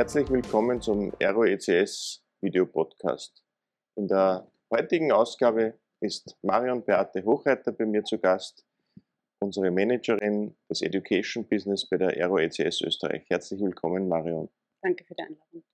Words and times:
Herzlich 0.00 0.30
willkommen 0.30 0.80
zum 0.80 1.12
Aero 1.20 1.44
ECS 1.44 2.24
Video 2.40 2.64
Podcast. 2.64 3.44
In 3.96 4.08
der 4.08 4.50
heutigen 4.70 5.12
Ausgabe 5.12 5.78
ist 6.00 6.38
Marion 6.40 6.82
Beate 6.82 7.22
Hochreiter 7.22 7.70
bei 7.70 7.84
mir 7.84 8.02
zu 8.02 8.18
Gast, 8.18 8.66
unsere 9.40 9.70
Managerin 9.70 10.56
des 10.70 10.80
Education 10.80 11.46
Business 11.46 11.86
bei 11.86 11.98
der 11.98 12.16
Aero 12.16 12.38
ECS 12.38 12.80
Österreich. 12.80 13.26
Herzlich 13.28 13.60
willkommen, 13.60 14.08
Marion. 14.08 14.48
Danke 14.80 15.04
für 15.04 15.14
die 15.14 15.22
Einladung. 15.22 15.64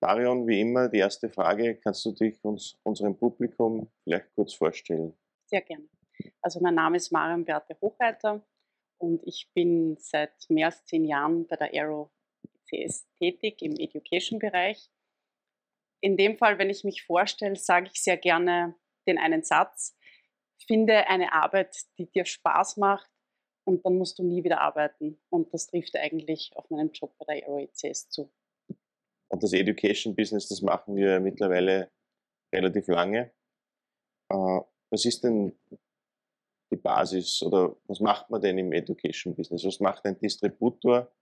Marion, 0.00 0.48
wie 0.48 0.62
immer, 0.62 0.88
die 0.88 0.98
erste 0.98 1.30
Frage. 1.30 1.76
Kannst 1.76 2.04
du 2.06 2.10
dich 2.10 2.44
uns, 2.44 2.76
unserem 2.82 3.16
Publikum 3.16 3.88
vielleicht 4.02 4.34
kurz 4.34 4.52
vorstellen? 4.52 5.14
Sehr 5.44 5.60
gerne. 5.60 5.88
Also 6.42 6.58
mein 6.58 6.74
Name 6.74 6.96
ist 6.96 7.12
Marion 7.12 7.44
Beate 7.44 7.76
Hochreiter 7.80 8.44
und 8.98 9.22
ich 9.24 9.48
bin 9.54 9.96
seit 10.00 10.34
mehr 10.48 10.66
als 10.66 10.84
zehn 10.86 11.04
Jahren 11.04 11.46
bei 11.46 11.54
der 11.54 11.72
Aero 11.72 12.10
CS 12.68 13.06
tätig 13.18 13.62
im 13.62 13.72
Education-Bereich. 13.72 14.90
In 16.00 16.16
dem 16.16 16.36
Fall, 16.36 16.58
wenn 16.58 16.70
ich 16.70 16.84
mich 16.84 17.02
vorstelle, 17.04 17.56
sage 17.56 17.90
ich 17.92 18.02
sehr 18.02 18.16
gerne 18.16 18.74
den 19.06 19.18
einen 19.18 19.42
Satz, 19.42 19.96
finde 20.66 21.06
eine 21.06 21.32
Arbeit, 21.32 21.76
die 21.98 22.10
dir 22.10 22.24
Spaß 22.24 22.76
macht 22.76 23.10
und 23.64 23.84
dann 23.84 23.96
musst 23.96 24.18
du 24.18 24.22
nie 24.22 24.44
wieder 24.44 24.60
arbeiten. 24.60 25.20
Und 25.28 25.52
das 25.52 25.66
trifft 25.66 25.96
eigentlich 25.96 26.50
auf 26.54 26.68
meinen 26.70 26.92
Job 26.92 27.14
bei 27.18 27.26
der 27.26 27.48
Aero 27.48 27.58
ECS 27.58 28.08
zu. 28.08 28.32
Und 29.28 29.42
das 29.42 29.52
Education 29.52 30.14
Business, 30.14 30.48
das 30.48 30.62
machen 30.62 30.96
wir 30.96 31.20
mittlerweile 31.20 31.90
relativ 32.54 32.86
lange. 32.88 33.32
Äh, 34.30 34.60
was 34.90 35.04
ist 35.04 35.24
denn 35.24 35.58
die 36.70 36.76
Basis 36.76 37.42
oder 37.42 37.76
was 37.84 38.00
macht 38.00 38.30
man 38.30 38.40
denn 38.40 38.58
im 38.58 38.72
Education 38.72 39.34
Business? 39.34 39.64
Was 39.64 39.80
macht 39.80 40.04
ein 40.04 40.18
Distributor, 40.18 41.12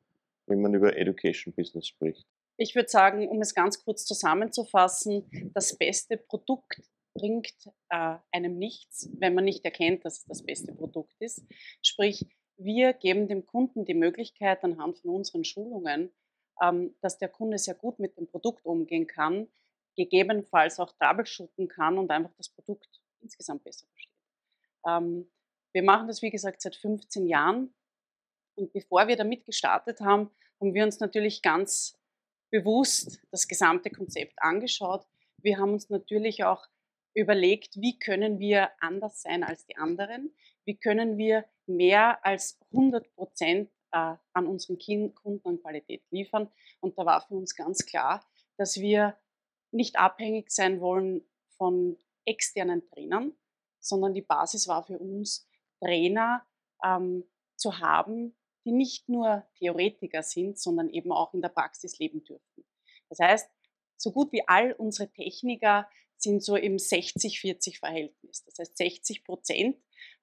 wenn 0.47 0.61
man 0.61 0.75
über 0.75 0.97
Education 0.97 1.55
Business 1.55 1.89
spricht? 1.89 2.27
Ich 2.57 2.75
würde 2.75 2.89
sagen, 2.89 3.29
um 3.29 3.41
es 3.41 3.55
ganz 3.55 3.83
kurz 3.83 4.05
zusammenzufassen, 4.05 5.29
das 5.55 5.77
beste 5.77 6.17
Produkt 6.17 6.83
bringt 7.15 7.53
äh, 7.91 8.17
einem 8.33 8.59
nichts, 8.59 9.09
wenn 9.19 9.35
man 9.35 9.45
nicht 9.45 9.65
erkennt, 9.65 10.05
dass 10.05 10.19
es 10.19 10.25
das 10.25 10.43
beste 10.45 10.73
Produkt 10.73 11.15
ist. 11.21 11.45
Sprich, 11.83 12.27
wir 12.57 12.93
geben 12.93 13.29
dem 13.29 13.47
Kunden 13.47 13.85
die 13.85 13.95
Möglichkeit 13.95 14.63
anhand 14.63 14.99
von 14.99 15.11
unseren 15.11 15.45
Schulungen, 15.45 16.13
ähm, 16.63 16.95
dass 17.01 17.19
der 17.19 17.29
Kunde 17.29 17.59
sehr 17.59 17.75
gut 17.75 17.99
mit 17.99 18.17
dem 18.17 18.27
Produkt 18.27 18.65
umgehen 18.65 19.07
kann, 19.07 19.49
gegebenenfalls 19.97 20.79
auch 20.79 20.93
troubleshooten 20.93 21.69
kann 21.69 21.99
und 21.99 22.11
einfach 22.11 22.35
das 22.37 22.49
Produkt 22.49 23.01
insgesamt 23.21 23.65
besser 23.65 23.87
versteht. 23.87 24.13
Ähm, 24.87 25.31
wir 25.73 25.83
machen 25.83 26.07
das, 26.07 26.23
wie 26.23 26.31
gesagt, 26.31 26.63
seit 26.63 26.77
15 26.77 27.27
Jahren. 27.27 27.75
Und 28.57 28.73
bevor 28.73 29.09
wir 29.09 29.17
damit 29.17 29.45
gestartet 29.45 30.01
haben, 30.01 30.31
haben 30.61 30.75
wir 30.75 30.85
uns 30.85 31.01
natürlich 31.01 31.43
ganz 31.43 31.99
bewusst 32.51 33.21
das 33.31 33.49
gesamte 33.49 33.91
Konzept 33.91 34.35
angeschaut. 34.41 35.07
Wir 35.39 35.59
haben 35.59 35.73
uns 35.73 35.91
natürlich 35.91 36.45
auch 36.45 36.67
überlegt, 37.15 37.77
wie 37.77 37.99
können 37.99 38.39
wir 38.39 38.71
anders 38.81 39.23
sein 39.23 39.45
als 39.45 39.67
die 39.67 39.77
anderen? 39.77 40.35
Wie 40.65 40.77
können 40.77 41.17
wir 41.19 41.45
mehr 41.67 42.25
als 42.25 42.59
100 42.73 43.15
Prozent 43.15 43.71
äh, 43.93 44.15
an 44.33 44.47
unseren 44.47 44.79
Kunden 45.15 45.49
an 45.49 45.61
Qualität 45.61 46.03
liefern? 46.11 46.51
Und 46.81 46.99
da 46.99 47.05
war 47.07 47.21
für 47.21 47.35
uns 47.35 47.55
ganz 47.55 47.87
klar, 47.87 48.25
dass 48.57 48.77
wir 48.81 49.17
nicht 49.71 49.99
abhängig 49.99 50.51
sein 50.51 50.81
wollen 50.81 51.27
von 51.57 51.97
externen 52.25 52.89
Trainern, 52.91 53.33
sondern 53.81 54.15
die 54.15 54.23
Basis 54.23 54.69
war 54.69 54.85
für 54.85 54.99
uns, 54.99 55.49
Trainer 55.81 56.47
ähm, 56.83 57.25
zu 57.57 57.81
haben, 57.81 58.35
die 58.65 58.73
nicht 58.73 59.09
nur 59.09 59.45
Theoretiker 59.59 60.23
sind, 60.23 60.59
sondern 60.59 60.91
eben 60.91 61.13
auch 61.13 61.35
in 61.35 61.43
der 61.43 61.49
Praxis 61.49 61.99
leben 61.99 62.25
dürfen. 62.25 62.65
Das 63.09 63.19
heißt, 63.19 63.51
so 63.97 64.13
gut 64.13 64.33
wie 64.33 64.47
all 64.47 64.73
unsere 64.73 65.11
Techniker 65.11 65.89
sind 66.17 66.43
so 66.43 66.57
im 66.57 66.77
60-40-Verhältnis. 66.77 68.45
Das 68.45 68.59
heißt, 68.59 68.77
60 68.77 69.25
Prozent 69.25 69.77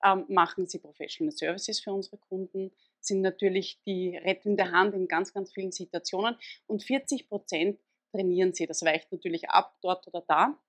ähm, 0.04 0.26
machen 0.28 0.68
sie 0.68 0.80
Professional 0.80 1.32
Services 1.32 1.80
für 1.80 1.94
unsere 1.94 2.18
Kunden, 2.18 2.72
sind 3.00 3.22
natürlich 3.22 3.82
die 3.86 4.18
rettende 4.18 4.72
Hand 4.72 4.94
in 4.94 5.08
ganz, 5.08 5.34
ganz 5.34 5.54
vielen 5.54 5.72
Situationen 5.72 6.36
und 6.68 6.84
40 6.84 7.28
Prozent 7.28 7.80
trainieren 8.12 8.54
sie. 8.54 8.68
Das 8.68 8.84
weicht 8.84 9.12
natürlich 9.12 9.50
ab, 9.50 9.78
dort 9.82 10.08
oder 10.08 10.24
da. 10.28 10.60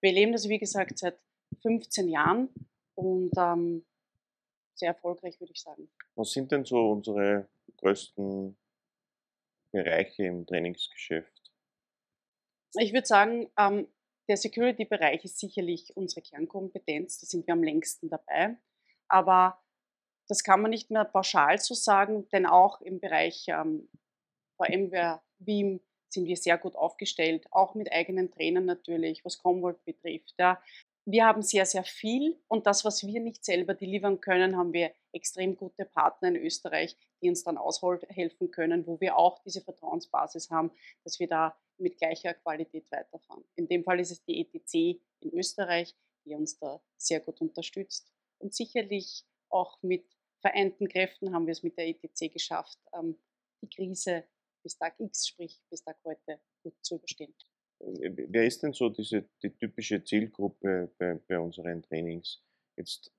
Wir 0.00 0.10
erleben 0.10 0.32
das, 0.32 0.48
wie 0.48 0.58
gesagt, 0.58 0.98
seit 0.98 1.18
15 1.62 2.08
Jahren 2.08 2.48
und 2.94 3.32
ähm, 3.36 3.84
sehr 4.80 4.88
erfolgreich, 4.88 5.38
würde 5.38 5.52
ich 5.52 5.60
sagen. 5.60 5.88
Was 6.16 6.32
sind 6.32 6.50
denn 6.50 6.64
so 6.64 6.90
unsere 6.90 7.48
größten 7.76 8.56
Bereiche 9.72 10.24
im 10.24 10.46
Trainingsgeschäft? 10.46 11.52
Ich 12.74 12.92
würde 12.92 13.06
sagen, 13.06 13.50
ähm, 13.56 13.88
der 14.28 14.36
Security-Bereich 14.36 15.24
ist 15.24 15.38
sicherlich 15.38 15.96
unsere 15.96 16.22
Kernkompetenz, 16.22 17.20
da 17.20 17.26
sind 17.26 17.46
wir 17.46 17.54
am 17.54 17.62
längsten 17.62 18.08
dabei. 18.08 18.56
Aber 19.08 19.60
das 20.28 20.44
kann 20.44 20.60
man 20.60 20.70
nicht 20.70 20.90
mehr 20.90 21.04
pauschal 21.04 21.58
so 21.58 21.74
sagen, 21.74 22.28
denn 22.30 22.46
auch 22.46 22.80
im 22.80 23.00
Bereich 23.00 23.46
ähm, 23.48 23.88
VMware, 24.56 25.20
Veeam 25.38 25.80
sind 26.08 26.26
wir 26.26 26.36
sehr 26.36 26.58
gut 26.58 26.76
aufgestellt, 26.76 27.46
auch 27.50 27.74
mit 27.74 27.92
eigenen 27.92 28.30
Trainern 28.30 28.66
natürlich, 28.66 29.24
was 29.24 29.38
Commvault 29.38 29.84
betrifft. 29.84 30.34
Ja 30.38 30.60
wir 31.06 31.24
haben 31.24 31.42
sehr, 31.42 31.66
sehr 31.66 31.84
viel 31.84 32.38
und 32.48 32.66
das, 32.66 32.84
was 32.84 33.06
wir 33.06 33.20
nicht 33.20 33.44
selber 33.44 33.74
delivern 33.74 34.20
können, 34.20 34.56
haben 34.56 34.72
wir 34.72 34.92
extrem 35.12 35.56
gute 35.56 35.84
Partner 35.84 36.28
in 36.28 36.36
Österreich, 36.36 36.96
die 37.22 37.28
uns 37.28 37.42
dann 37.42 37.58
aushelfen 37.58 38.50
können, 38.50 38.86
wo 38.86 39.00
wir 39.00 39.16
auch 39.16 39.38
diese 39.42 39.60
Vertrauensbasis 39.60 40.50
haben, 40.50 40.70
dass 41.04 41.18
wir 41.18 41.28
da 41.28 41.56
mit 41.78 41.96
gleicher 41.98 42.34
Qualität 42.34 42.86
weiterfahren. 42.90 43.44
In 43.56 43.66
dem 43.66 43.82
Fall 43.84 44.00
ist 44.00 44.10
es 44.10 44.24
die 44.24 44.40
ETC 44.40 45.00
in 45.20 45.32
Österreich, 45.32 45.96
die 46.24 46.34
uns 46.34 46.58
da 46.58 46.80
sehr 46.96 47.20
gut 47.20 47.40
unterstützt. 47.40 48.12
Und 48.38 48.54
sicherlich 48.54 49.24
auch 49.48 49.82
mit 49.82 50.04
vereinten 50.40 50.88
Kräften 50.88 51.34
haben 51.34 51.46
wir 51.46 51.52
es 51.52 51.62
mit 51.62 51.76
der 51.76 51.88
ETC 51.88 52.32
geschafft, 52.32 52.78
ähm, 52.94 53.18
die 53.62 53.68
Krise 53.68 54.24
bis 54.62 54.76
Tag 54.76 54.98
X, 54.98 55.28
sprich 55.28 55.60
bis 55.70 55.82
Tag 55.82 55.98
heute, 56.04 56.40
gut 56.62 56.74
zu 56.82 56.96
überstehen. 56.96 57.34
Wer 57.80 58.44
ist 58.44 58.62
denn 58.62 58.72
so 58.72 58.90
diese 58.90 59.24
die 59.42 59.50
typische 59.50 60.04
Zielgruppe 60.04 60.90
bei, 60.98 61.18
bei 61.26 61.38
unseren 61.38 61.82
Trainings? 61.82 62.42
Jetzt 62.76 63.10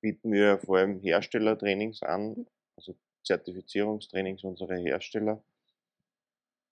bieten 0.00 0.32
wir 0.32 0.58
vor 0.58 0.78
allem 0.78 1.00
Herstellertrainings 1.00 2.02
an, 2.02 2.30
mhm. 2.30 2.46
also 2.76 2.96
Zertifizierungstrainings 3.24 4.44
unserer 4.44 4.76
Hersteller. 4.76 5.42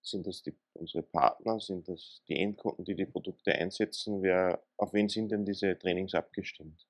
Sind 0.02 0.26
das 0.26 0.42
die, 0.42 0.54
unsere 0.74 1.02
Partner? 1.02 1.58
Sind 1.60 1.88
das 1.88 2.22
die 2.28 2.36
Endkunden, 2.36 2.84
die 2.84 2.94
die 2.94 3.06
Produkte 3.06 3.54
einsetzen? 3.54 4.22
Wer, 4.22 4.62
auf 4.76 4.92
wen 4.92 5.08
sind 5.08 5.30
denn 5.30 5.44
diese 5.44 5.78
Trainings 5.78 6.14
abgestimmt? 6.14 6.86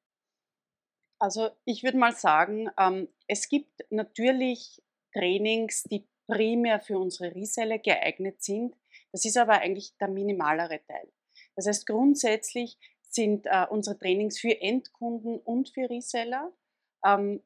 Also 1.19 1.51
ich 1.65 1.85
würde 1.85 1.97
mal 1.97 2.15
sagen, 2.15 2.69
ähm, 2.79 3.09
es 3.29 3.49
gibt 3.49 3.85
natürlich 3.91 4.83
Trainings, 5.13 5.85
die 5.85 6.07
primär 6.27 6.81
für 6.81 6.99
unsere 6.99 7.35
Reseller 7.35 7.79
geeignet 7.79 8.43
sind. 8.43 8.75
Das 9.15 9.25
ist 9.25 9.37
aber 9.37 9.61
eigentlich 9.61 9.97
der 9.99 10.09
minimalere 10.09 10.85
Teil. 10.89 11.09
Das 11.55 11.69
heißt, 11.69 11.87
grundsätzlich 11.87 12.77
sind 13.01 13.47
äh, 13.47 13.65
unsere 13.71 13.97
Trainings 13.97 14.41
für 14.41 14.61
Endkunden 14.61 15.39
und 15.39 15.69
für 15.69 15.89
Reseller. 15.89 16.53
Ähm, 17.07 17.41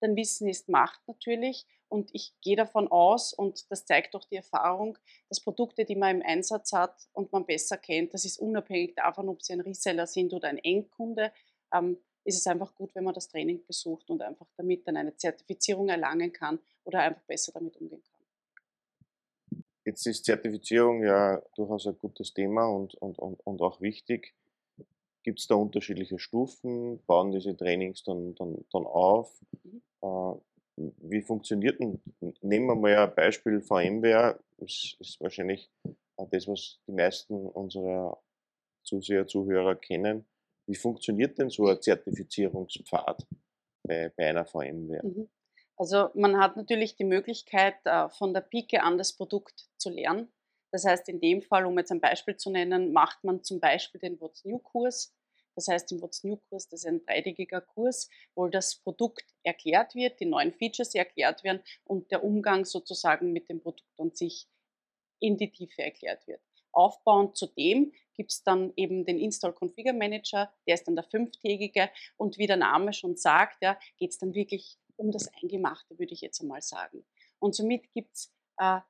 denn 0.00 0.14
Wissen 0.14 0.48
ist 0.48 0.68
Macht 0.68 1.00
natürlich. 1.08 1.66
Und 1.88 2.10
ich 2.12 2.34
gehe 2.40 2.54
davon 2.54 2.86
aus, 2.86 3.32
und 3.32 3.68
das 3.72 3.84
zeigt 3.84 4.14
auch 4.14 4.24
die 4.26 4.36
Erfahrung, 4.36 4.96
dass 5.28 5.40
Produkte, 5.40 5.84
die 5.84 5.96
man 5.96 6.20
im 6.20 6.22
Einsatz 6.24 6.72
hat 6.72 7.08
und 7.14 7.32
man 7.32 7.46
besser 7.46 7.76
kennt, 7.76 8.14
das 8.14 8.24
ist 8.24 8.38
unabhängig 8.38 8.94
davon, 8.94 9.28
ob 9.28 9.42
sie 9.42 9.54
ein 9.54 9.60
Reseller 9.62 10.06
sind 10.06 10.32
oder 10.32 10.50
ein 10.50 10.58
Endkunde, 10.58 11.32
ähm, 11.74 11.98
ist 12.22 12.38
es 12.38 12.46
einfach 12.46 12.76
gut, 12.76 12.94
wenn 12.94 13.02
man 13.02 13.14
das 13.14 13.26
Training 13.26 13.66
besucht 13.66 14.08
und 14.08 14.22
einfach 14.22 14.46
damit 14.56 14.86
dann 14.86 14.98
eine 14.98 15.16
Zertifizierung 15.16 15.88
erlangen 15.88 16.32
kann 16.32 16.60
oder 16.84 17.00
einfach 17.00 17.24
besser 17.24 17.50
damit 17.50 17.76
umgehen 17.76 18.04
kann. 18.04 18.09
Jetzt 19.84 20.06
ist 20.06 20.24
Zertifizierung 20.24 21.02
ja 21.02 21.42
durchaus 21.56 21.86
ein 21.86 21.98
gutes 21.98 22.34
Thema 22.34 22.66
und, 22.66 22.94
und, 22.94 23.18
und, 23.18 23.40
und 23.46 23.62
auch 23.62 23.80
wichtig. 23.80 24.34
Gibt 25.22 25.40
es 25.40 25.46
da 25.46 25.54
unterschiedliche 25.54 26.18
Stufen? 26.18 27.02
Bauen 27.06 27.30
diese 27.32 27.56
Trainings 27.56 28.02
dann, 28.02 28.34
dann, 28.34 28.64
dann 28.72 28.84
auf? 28.86 29.40
Mhm. 29.62 29.82
Äh, 30.02 30.34
wie 30.76 31.22
funktioniert 31.22 31.78
denn? 31.80 32.00
Nehmen 32.40 32.66
wir 32.66 32.74
mal 32.74 32.96
ein 32.96 33.14
Beispiel 33.14 33.60
VMware. 33.60 34.40
Das 34.58 34.96
ist 34.98 35.20
wahrscheinlich 35.20 35.70
das, 36.30 36.48
was 36.48 36.78
die 36.86 36.92
meisten 36.92 37.46
unserer 37.48 38.18
Zuseher, 38.82 39.26
Zuhörer 39.26 39.76
kennen. 39.76 40.24
Wie 40.66 40.74
funktioniert 40.74 41.38
denn 41.38 41.50
so 41.50 41.66
ein 41.66 41.80
Zertifizierungspfad 41.80 43.26
bei, 43.82 44.12
bei 44.16 44.28
einer 44.28 44.44
VMware? 44.44 45.06
Mhm. 45.06 45.28
Also 45.80 46.10
man 46.12 46.36
hat 46.36 46.58
natürlich 46.58 46.96
die 46.96 47.04
Möglichkeit, 47.04 47.74
äh, 47.86 48.10
von 48.10 48.34
der 48.34 48.42
Pike 48.42 48.82
an 48.82 48.98
das 48.98 49.14
Produkt 49.14 49.66
zu 49.78 49.88
lernen. 49.88 50.30
Das 50.72 50.84
heißt, 50.84 51.08
in 51.08 51.22
dem 51.22 51.40
Fall, 51.40 51.64
um 51.64 51.78
jetzt 51.78 51.90
ein 51.90 52.02
Beispiel 52.02 52.36
zu 52.36 52.50
nennen, 52.50 52.92
macht 52.92 53.24
man 53.24 53.42
zum 53.42 53.60
Beispiel 53.60 53.98
den 53.98 54.20
What's 54.20 54.44
New 54.44 54.58
Kurs. 54.58 55.16
Das 55.54 55.68
heißt, 55.68 55.90
im 55.92 56.02
What's 56.02 56.22
New 56.22 56.36
Kurs, 56.36 56.68
das 56.68 56.80
ist 56.80 56.86
ein 56.86 57.00
dreitägiger 57.06 57.62
Kurs, 57.62 58.10
wo 58.34 58.48
das 58.48 58.76
Produkt 58.76 59.24
erklärt 59.42 59.94
wird, 59.94 60.20
die 60.20 60.26
neuen 60.26 60.52
Features 60.52 60.94
erklärt 60.94 61.44
werden 61.44 61.62
und 61.84 62.10
der 62.10 62.24
Umgang 62.24 62.66
sozusagen 62.66 63.32
mit 63.32 63.48
dem 63.48 63.62
Produkt 63.62 63.98
an 63.98 64.10
sich 64.10 64.48
in 65.18 65.38
die 65.38 65.50
Tiefe 65.50 65.82
erklärt 65.82 66.26
wird. 66.26 66.42
Aufbauend 66.72 67.38
zu 67.38 67.46
dem 67.46 67.94
gibt 68.14 68.32
es 68.32 68.42
dann 68.42 68.74
eben 68.76 69.06
den 69.06 69.18
Install 69.18 69.54
Configure 69.54 69.94
Manager, 69.94 70.52
der 70.66 70.74
ist 70.74 70.86
dann 70.86 70.94
der 70.94 71.04
fünftägige 71.04 71.88
und 72.18 72.36
wie 72.36 72.46
der 72.46 72.58
Name 72.58 72.92
schon 72.92 73.16
sagt, 73.16 73.62
ja, 73.62 73.78
geht 73.96 74.10
es 74.10 74.18
dann 74.18 74.34
wirklich 74.34 74.76
um 75.00 75.10
das 75.10 75.30
Eingemachte, 75.42 75.98
würde 75.98 76.12
ich 76.12 76.20
jetzt 76.20 76.40
einmal 76.40 76.62
sagen. 76.62 77.04
Und 77.38 77.54
somit 77.54 77.90
gibt 77.92 78.14
es 78.14 78.32
äh, 78.58 78.80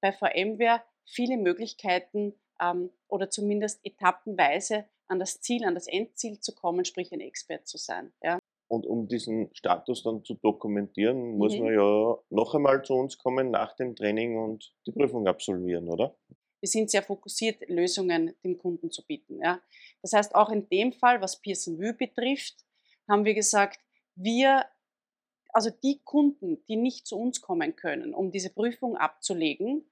bei 0.00 0.12
VMware 0.12 0.82
viele 1.06 1.36
Möglichkeiten 1.36 2.34
ähm, 2.60 2.90
oder 3.08 3.30
zumindest 3.30 3.80
etappenweise 3.84 4.86
an 5.06 5.18
das 5.18 5.40
Ziel, 5.40 5.64
an 5.64 5.74
das 5.74 5.86
Endziel 5.86 6.40
zu 6.40 6.54
kommen, 6.54 6.84
sprich 6.84 7.12
ein 7.12 7.20
Expert 7.20 7.66
zu 7.66 7.78
sein. 7.78 8.12
Ja. 8.22 8.38
Und 8.68 8.86
um 8.86 9.08
diesen 9.08 9.52
Status 9.52 10.02
dann 10.04 10.24
zu 10.24 10.34
dokumentieren, 10.34 11.36
muss 11.36 11.54
mhm. 11.54 11.64
man 11.64 11.74
ja 11.74 12.18
noch 12.30 12.54
einmal 12.54 12.82
zu 12.84 12.94
uns 12.94 13.18
kommen 13.18 13.50
nach 13.50 13.74
dem 13.74 13.96
Training 13.96 14.38
und 14.38 14.72
die 14.86 14.92
Prüfung 14.92 15.26
absolvieren, 15.26 15.88
oder? 15.88 16.16
Wir 16.60 16.68
sind 16.68 16.90
sehr 16.90 17.02
fokussiert, 17.02 17.68
Lösungen 17.68 18.34
dem 18.44 18.58
Kunden 18.58 18.90
zu 18.90 19.04
bieten. 19.04 19.40
Ja. 19.42 19.60
Das 20.02 20.12
heißt, 20.12 20.34
auch 20.34 20.50
in 20.50 20.68
dem 20.68 20.92
Fall, 20.92 21.20
was 21.20 21.40
Pearson 21.40 21.80
View 21.80 21.94
betrifft, 21.94 22.64
haben 23.08 23.24
wir 23.24 23.34
gesagt, 23.34 23.80
wir, 24.14 24.66
also 25.52 25.70
die 25.70 26.00
Kunden, 26.04 26.64
die 26.66 26.76
nicht 26.76 27.06
zu 27.06 27.18
uns 27.18 27.40
kommen 27.40 27.76
können, 27.76 28.14
um 28.14 28.30
diese 28.30 28.50
Prüfung 28.50 28.96
abzulegen, 28.96 29.90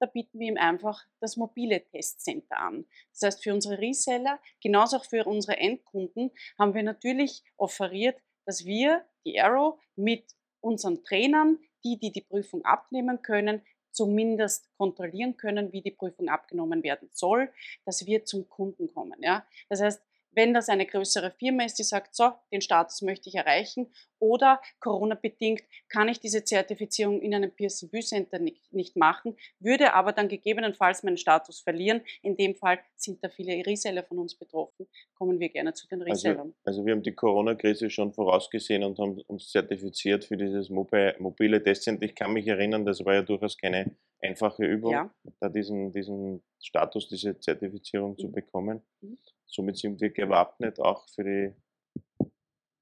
da 0.00 0.06
bieten 0.06 0.38
wir 0.38 0.48
ihm 0.48 0.56
einfach 0.56 1.04
das 1.20 1.36
mobile 1.36 1.84
Testcenter 1.84 2.58
an. 2.58 2.86
Das 3.12 3.22
heißt, 3.22 3.42
für 3.42 3.52
unsere 3.52 3.78
Reseller, 3.78 4.38
genauso 4.62 4.98
auch 4.98 5.04
für 5.04 5.24
unsere 5.24 5.56
Endkunden, 5.58 6.30
haben 6.58 6.74
wir 6.74 6.82
natürlich 6.82 7.42
offeriert, 7.56 8.20
dass 8.46 8.64
wir, 8.64 9.04
die 9.26 9.40
Arrow, 9.40 9.80
mit 9.96 10.24
unseren 10.60 11.02
Trainern, 11.04 11.58
die, 11.84 11.98
die 11.98 12.12
die 12.12 12.22
Prüfung 12.22 12.64
abnehmen 12.64 13.22
können, 13.22 13.62
zumindest 13.90 14.68
kontrollieren 14.76 15.36
können, 15.36 15.72
wie 15.72 15.82
die 15.82 15.90
Prüfung 15.90 16.28
abgenommen 16.28 16.82
werden 16.82 17.08
soll, 17.12 17.52
dass 17.84 18.06
wir 18.06 18.24
zum 18.24 18.48
Kunden 18.48 18.92
kommen. 18.92 19.20
Ja? 19.22 19.44
Das 19.68 19.80
heißt, 19.80 20.02
wenn 20.32 20.54
das 20.54 20.68
eine 20.68 20.86
größere 20.86 21.32
Firma 21.32 21.64
ist, 21.64 21.78
die 21.78 21.84
sagt, 21.84 22.14
so, 22.14 22.32
den 22.52 22.60
Status 22.60 23.02
möchte 23.02 23.28
ich 23.28 23.34
erreichen 23.34 23.92
oder 24.20 24.60
Corona-bedingt 24.80 25.62
kann 25.88 26.08
ich 26.08 26.20
diese 26.20 26.44
Zertifizierung 26.44 27.20
in 27.20 27.34
einem 27.34 27.50
Pearson 27.50 27.90
View 27.92 28.02
Center 28.02 28.38
nicht, 28.38 28.72
nicht, 28.72 28.96
machen, 28.96 29.36
würde 29.60 29.94
aber 29.94 30.12
dann 30.12 30.28
gegebenenfalls 30.28 31.02
meinen 31.02 31.16
Status 31.16 31.60
verlieren. 31.60 32.02
In 32.22 32.36
dem 32.36 32.54
Fall 32.54 32.78
sind 32.96 33.22
da 33.22 33.28
viele 33.28 33.64
Reseller 33.66 34.02
von 34.02 34.18
uns 34.18 34.34
betroffen. 34.34 34.86
Kommen 35.14 35.38
wir 35.40 35.48
gerne 35.48 35.72
zu 35.74 35.86
den 35.86 36.02
also, 36.02 36.12
Resellern. 36.12 36.54
Also, 36.64 36.78
also 36.78 36.86
wir 36.86 36.94
haben 36.94 37.02
die 37.02 37.14
Corona-Krise 37.14 37.90
schon 37.90 38.12
vorausgesehen 38.12 38.82
und 38.82 38.98
haben 38.98 39.20
uns 39.26 39.50
zertifiziert 39.50 40.24
für 40.24 40.36
dieses 40.36 40.70
mobile 40.70 41.62
Testcenter. 41.62 42.04
Ich 42.04 42.14
kann 42.14 42.32
mich 42.32 42.46
erinnern, 42.46 42.84
das 42.84 43.04
war 43.04 43.14
ja 43.14 43.22
durchaus 43.22 43.56
keine 43.56 43.96
einfache 44.20 44.64
Übung, 44.64 44.92
ja. 44.92 45.14
da 45.40 45.48
diesen, 45.48 45.92
diesen 45.92 46.42
Status, 46.60 47.08
diese 47.08 47.38
Zertifizierung 47.38 48.12
mhm. 48.12 48.18
zu 48.18 48.32
bekommen. 48.32 48.82
Mhm. 49.00 49.18
Somit 49.46 49.78
sind 49.78 50.00
wir 50.00 50.10
gewappnet 50.10 50.78
auch 50.80 51.08
für 51.08 51.24
die 51.24 52.28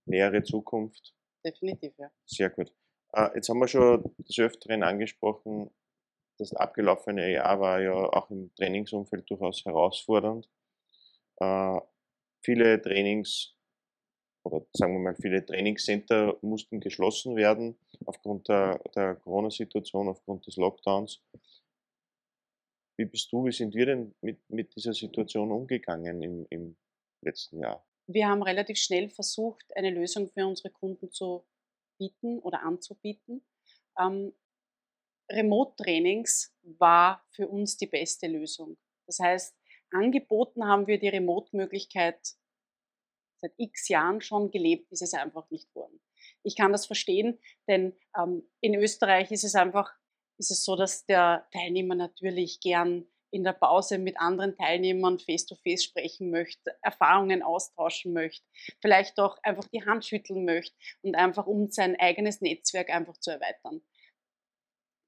nähere 0.07 0.43
Zukunft. 0.43 1.16
Definitiv, 1.47 1.93
ja. 1.99 2.11
Sehr 2.27 2.51
gut. 2.51 2.73
Äh, 3.13 3.29
jetzt 3.37 3.49
haben 3.49 3.61
wir 3.61 3.69
schon 3.69 4.03
des 4.19 4.39
Öfteren 4.39 4.83
angesprochen, 4.83 5.71
das 6.39 6.53
abgelaufene 6.53 7.31
Jahr 7.33 7.61
war 7.61 7.81
ja 7.81 7.95
auch 7.95 8.31
im 8.31 8.53
Trainingsumfeld 8.57 9.31
durchaus 9.31 9.65
herausfordernd. 9.65 10.49
Äh, 11.37 11.81
viele 12.43 12.83
Trainings 12.83 13.57
oder 14.45 14.65
sagen 14.73 14.95
wir 14.95 15.01
mal, 15.01 15.17
viele 15.17 15.45
Trainingscenter 15.45 16.37
mussten 16.41 16.81
geschlossen 16.81 17.37
werden 17.37 17.77
aufgrund 18.05 18.49
der, 18.49 18.79
der 18.95 19.17
Corona-Situation, 19.17 20.09
aufgrund 20.09 20.47
des 20.47 20.57
Lockdowns. 20.57 21.21
Wie 22.97 23.05
bist 23.05 23.33
du, 23.33 23.45
wie 23.45 23.53
sind 23.53 23.75
wir 23.75 23.87
denn 23.87 24.15
mit, 24.21 24.39
mit 24.49 24.75
dieser 24.77 24.95
Situation 24.95 25.51
umgegangen 25.51 26.23
im, 26.23 26.47
im 26.51 26.77
letzten 27.23 27.61
Jahr? 27.61 27.85
Wir 28.07 28.29
haben 28.29 28.43
relativ 28.43 28.79
schnell 28.79 29.11
versucht, 29.11 29.65
eine 29.77 29.91
Lösung 29.91 30.29
für 30.31 30.47
unsere 30.47 30.71
Kunden 30.71 31.11
zu 31.11 31.45
bieten 31.99 32.39
oder 32.41 32.63
anzubieten. 32.63 33.45
Ähm, 33.99 34.33
Remote-Trainings 35.31 36.55
war 36.79 37.25
für 37.33 37.49
uns 37.49 37.77
die 37.77 37.87
beste 37.87 38.29
Lösung. 38.29 38.77
Das 39.07 39.19
heißt, 39.19 39.57
angeboten 39.91 40.67
haben 40.67 40.87
wir 40.87 40.99
die 40.99 41.09
Remote-Möglichkeit 41.09 42.35
seit 43.39 43.53
x 43.57 43.89
Jahren 43.89 44.21
schon 44.21 44.51
gelebt, 44.51 44.91
ist 44.93 45.03
es 45.03 45.15
einfach 45.15 45.51
nicht 45.51 45.75
worden. 45.75 46.01
Ich 46.43 46.57
kann 46.57 46.73
das 46.73 46.87
verstehen, 46.87 47.39
denn 47.69 47.97
ähm, 48.17 48.49
in 48.61 48.75
Österreich 48.75 49.31
ist 49.31 49.45
es 49.45 49.55
einfach 49.55 49.93
ist 50.39 50.51
es 50.51 50.65
so, 50.65 50.77
dass 50.77 51.07
der 51.07 51.49
Teilnehmer 51.53 51.95
natürlich 51.95 52.61
gern 52.61 53.07
in 53.37 53.45
der 53.45 53.53
Pause 53.53 53.99
mit 53.99 54.19
anderen 54.19 54.57
Teilnehmern 54.57 55.19
face-to-face 55.19 55.83
-face 55.83 55.85
sprechen 55.85 56.31
möchte, 56.31 56.75
Erfahrungen 56.83 57.43
austauschen 57.43 58.15
möchte, 58.15 58.47
vielleicht 58.81 59.21
auch 59.21 59.37
einfach 59.43 59.69
die 59.69 59.85
Hand 59.85 60.07
schütteln 60.07 60.45
möchte 60.47 60.75
und 61.03 61.15
einfach 61.15 61.47
um 61.47 61.71
sein 61.71 61.97
eigenes 62.01 62.41
Netzwerk 62.41 62.89
einfach 62.89 63.19
zu 63.19 63.31
erweitern. 63.31 63.83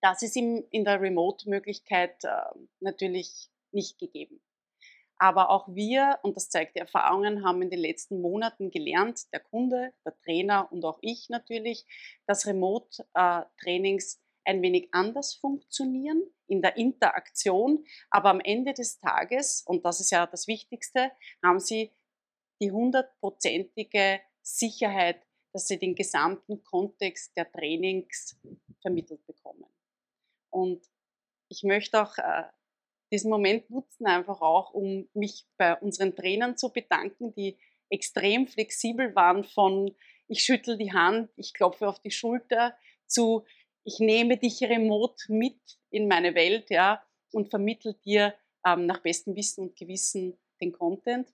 Das 0.02 0.22
ist 0.22 0.36
ihm 0.36 0.64
in 0.70 0.84
der 0.84 1.00
Remote-Möglichkeit 1.00 2.22
äh, 2.22 2.28
natürlich 2.80 3.50
nicht 3.72 3.98
gegeben. 3.98 4.40
Aber 5.16 5.50
auch 5.50 5.66
wir, 5.68 6.18
und 6.22 6.36
das 6.36 6.50
zeigt 6.50 6.76
die 6.76 6.80
Erfahrungen, 6.80 7.44
haben 7.44 7.62
in 7.62 7.70
den 7.70 7.80
letzten 7.80 8.20
Monaten 8.20 8.70
gelernt, 8.70 9.32
der 9.32 9.40
Kunde, 9.40 9.92
der 10.04 10.16
Trainer 10.20 10.70
und 10.70 10.84
auch 10.84 10.98
ich 11.00 11.28
natürlich, 11.28 11.86
dass 12.26 12.46
Remote-Trainings 12.46 14.14
äh, 14.14 14.27
ein 14.48 14.62
wenig 14.62 14.88
anders 14.92 15.34
funktionieren 15.34 16.22
in 16.46 16.62
der 16.62 16.76
Interaktion, 16.76 17.84
aber 18.10 18.30
am 18.30 18.40
Ende 18.40 18.72
des 18.72 18.98
Tages, 18.98 19.62
und 19.66 19.84
das 19.84 20.00
ist 20.00 20.10
ja 20.10 20.26
das 20.26 20.48
Wichtigste, 20.48 21.12
haben 21.44 21.60
sie 21.60 21.92
die 22.60 22.70
hundertprozentige 22.70 24.20
Sicherheit, 24.42 25.24
dass 25.52 25.68
sie 25.68 25.78
den 25.78 25.94
gesamten 25.94 26.62
Kontext 26.62 27.36
der 27.36 27.50
Trainings 27.50 28.40
vermittelt 28.80 29.24
bekommen. 29.26 29.66
Und 30.50 30.84
ich 31.48 31.62
möchte 31.62 32.02
auch 32.02 32.16
äh, 32.18 32.44
diesen 33.12 33.30
Moment 33.30 33.70
nutzen, 33.70 34.06
einfach 34.06 34.40
auch, 34.40 34.72
um 34.72 35.08
mich 35.14 35.46
bei 35.56 35.76
unseren 35.76 36.14
Trainern 36.14 36.56
zu 36.56 36.72
bedanken, 36.72 37.34
die 37.34 37.58
extrem 37.90 38.46
flexibel 38.46 39.14
waren 39.14 39.44
von 39.44 39.94
ich 40.28 40.42
schüttel 40.42 40.76
die 40.76 40.92
Hand, 40.92 41.30
ich 41.36 41.54
klopfe 41.54 41.88
auf 41.88 42.00
die 42.00 42.10
Schulter 42.10 42.76
zu 43.06 43.46
ich 43.84 43.98
nehme 44.00 44.36
dich 44.36 44.62
remote 44.62 45.32
mit 45.32 45.60
in 45.90 46.08
meine 46.08 46.34
Welt, 46.34 46.70
ja, 46.70 47.02
und 47.32 47.50
vermittle 47.50 47.94
dir 47.94 48.34
ähm, 48.66 48.86
nach 48.86 49.00
bestem 49.02 49.34
Wissen 49.36 49.68
und 49.68 49.76
Gewissen 49.76 50.38
den 50.60 50.72
Content. 50.72 51.32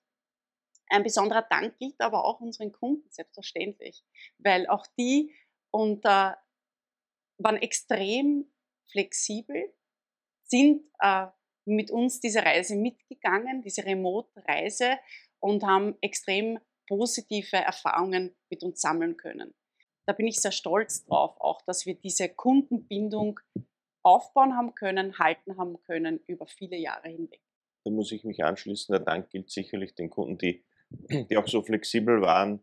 Ein 0.89 1.03
besonderer 1.03 1.47
Dank 1.49 1.79
gilt 1.79 2.01
aber 2.01 2.25
auch 2.25 2.41
unseren 2.41 2.73
Kunden, 2.73 3.09
selbstverständlich, 3.11 4.05
weil 4.39 4.67
auch 4.67 4.87
die 4.99 5.35
und, 5.71 6.05
äh, 6.05 6.33
waren 7.39 7.57
extrem 7.57 8.53
flexibel, 8.91 9.75
sind 10.45 10.85
äh, 11.01 11.27
mit 11.65 11.91
uns 11.91 12.21
diese 12.21 12.45
Reise 12.45 12.77
mitgegangen, 12.77 13.63
diese 13.63 13.85
Remote-Reise 13.85 14.99
und 15.41 15.65
haben 15.65 15.97
extrem 16.01 16.59
positive 16.87 17.57
Erfahrungen 17.57 18.37
mit 18.51 18.63
uns 18.63 18.81
sammeln 18.81 19.17
können 19.17 19.55
da 20.07 20.13
bin 20.13 20.27
ich 20.27 20.41
sehr 20.41 20.53
stolz 20.53 21.05
drauf, 21.05 21.37
auch 21.41 21.63
dass 21.63 21.87
wir 21.87 21.95
diese 21.95 22.29
Kundenbindung 22.29 23.41
aufbauen 24.03 24.57
haben 24.57 24.75
können, 24.75 25.19
halten 25.19 25.57
haben 25.57 25.81
können 25.83 26.21
über 26.27 26.47
viele 26.47 26.77
Jahre 26.77 27.09
hinweg. 27.09 27.41
Da 27.85 27.91
muss 27.91 28.13
ich 28.13 28.25
mich 28.25 28.45
anschließen. 28.45 28.93
Der 28.93 29.05
Dank 29.05 29.31
gilt 29.31 29.51
sicherlich 29.51 29.95
den 29.95 30.11
Kunden, 30.11 30.39
die, 30.39 30.65
die 30.91 31.37
auch 31.37 31.49
so 31.49 31.63
flexibel 31.63 32.21
waren, 32.21 32.63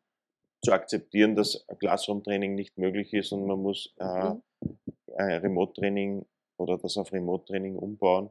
zu 0.63 0.71
akzeptieren, 0.71 1.35
dass 1.35 1.65
Classroom-Training 1.79 2.53
nicht 2.53 2.77
möglich 2.77 3.13
ist 3.13 3.31
und 3.31 3.47
man 3.47 3.59
muss 3.59 3.93
äh, 3.97 4.33
mhm. 4.33 4.41
Remote-Training 5.17 6.25
oder 6.57 6.77
das 6.77 6.97
auf 6.97 7.11
Remote-Training 7.11 7.75
umbauen. 7.75 8.29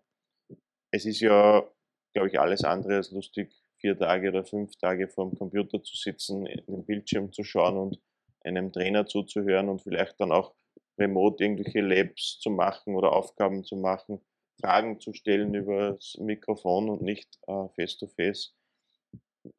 Es 0.92 1.04
ist 1.04 1.20
ja, 1.20 1.68
glaube 2.14 2.28
ich, 2.28 2.38
alles 2.38 2.64
andere 2.64 2.96
als 2.96 3.10
lustig, 3.10 3.52
vier 3.78 3.98
Tage 3.98 4.28
oder 4.28 4.44
fünf 4.44 4.76
Tage 4.76 5.08
vor 5.08 5.28
dem 5.28 5.38
Computer 5.38 5.82
zu 5.82 5.96
sitzen, 5.96 6.46
in 6.46 6.64
den 6.66 6.84
Bildschirm 6.84 7.32
zu 7.32 7.42
schauen 7.42 7.76
und 7.76 8.00
einem 8.42 8.72
Trainer 8.72 9.06
zuzuhören 9.06 9.68
und 9.68 9.82
vielleicht 9.82 10.20
dann 10.20 10.32
auch 10.32 10.54
remote 10.98 11.42
irgendwelche 11.42 11.80
Labs 11.80 12.38
zu 12.40 12.50
machen 12.50 12.94
oder 12.94 13.12
Aufgaben 13.12 13.64
zu 13.64 13.76
machen, 13.76 14.20
Fragen 14.60 15.00
zu 15.00 15.12
stellen 15.12 15.54
über 15.54 15.92
das 15.92 16.16
Mikrofon 16.18 16.90
und 16.90 17.02
nicht 17.02 17.38
äh, 17.46 17.68
face 17.74 17.96
to 17.96 18.06
face. 18.06 18.54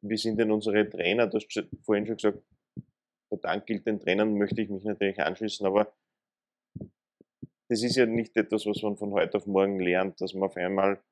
Wie 0.00 0.16
sind 0.16 0.38
denn 0.38 0.52
unsere 0.52 0.88
Trainer? 0.88 1.26
Du 1.26 1.38
hast 1.38 1.64
vorhin 1.84 2.06
schon 2.06 2.16
gesagt, 2.16 2.38
der 3.30 3.38
Dank 3.38 3.66
gilt 3.66 3.86
den 3.86 3.98
Trainern, 3.98 4.34
möchte 4.34 4.62
ich 4.62 4.68
mich 4.68 4.84
natürlich 4.84 5.20
anschließen, 5.20 5.66
aber 5.66 5.92
das 7.68 7.82
ist 7.82 7.96
ja 7.96 8.06
nicht 8.06 8.36
etwas, 8.36 8.66
was 8.66 8.82
man 8.82 8.96
von 8.96 9.12
heute 9.12 9.38
auf 9.38 9.46
morgen 9.46 9.80
lernt, 9.80 10.20
dass 10.20 10.34
man 10.34 10.44
auf 10.44 10.56
einmal 10.56 11.02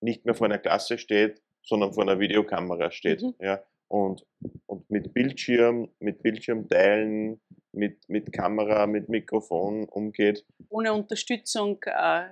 nicht 0.00 0.24
mehr 0.24 0.34
vor 0.34 0.46
einer 0.46 0.58
Klasse 0.58 0.98
steht, 0.98 1.40
sondern 1.62 1.94
vor 1.94 2.02
einer 2.02 2.18
Videokamera 2.18 2.90
steht. 2.90 3.22
Mhm. 3.22 3.34
Ja 3.38 3.64
und, 3.88 4.26
und 4.66 4.88
mit 4.90 5.14
Bildschirm, 5.14 5.90
mit 5.98 6.22
Bildschirmteilen, 6.22 7.40
mit, 7.72 8.08
mit 8.08 8.32
Kamera, 8.32 8.86
mit 8.86 9.08
Mikrofon 9.08 9.88
umgeht. 9.88 10.44
Ohne 10.68 10.92
Unterstützung 10.92 11.82
äh, 11.84 12.28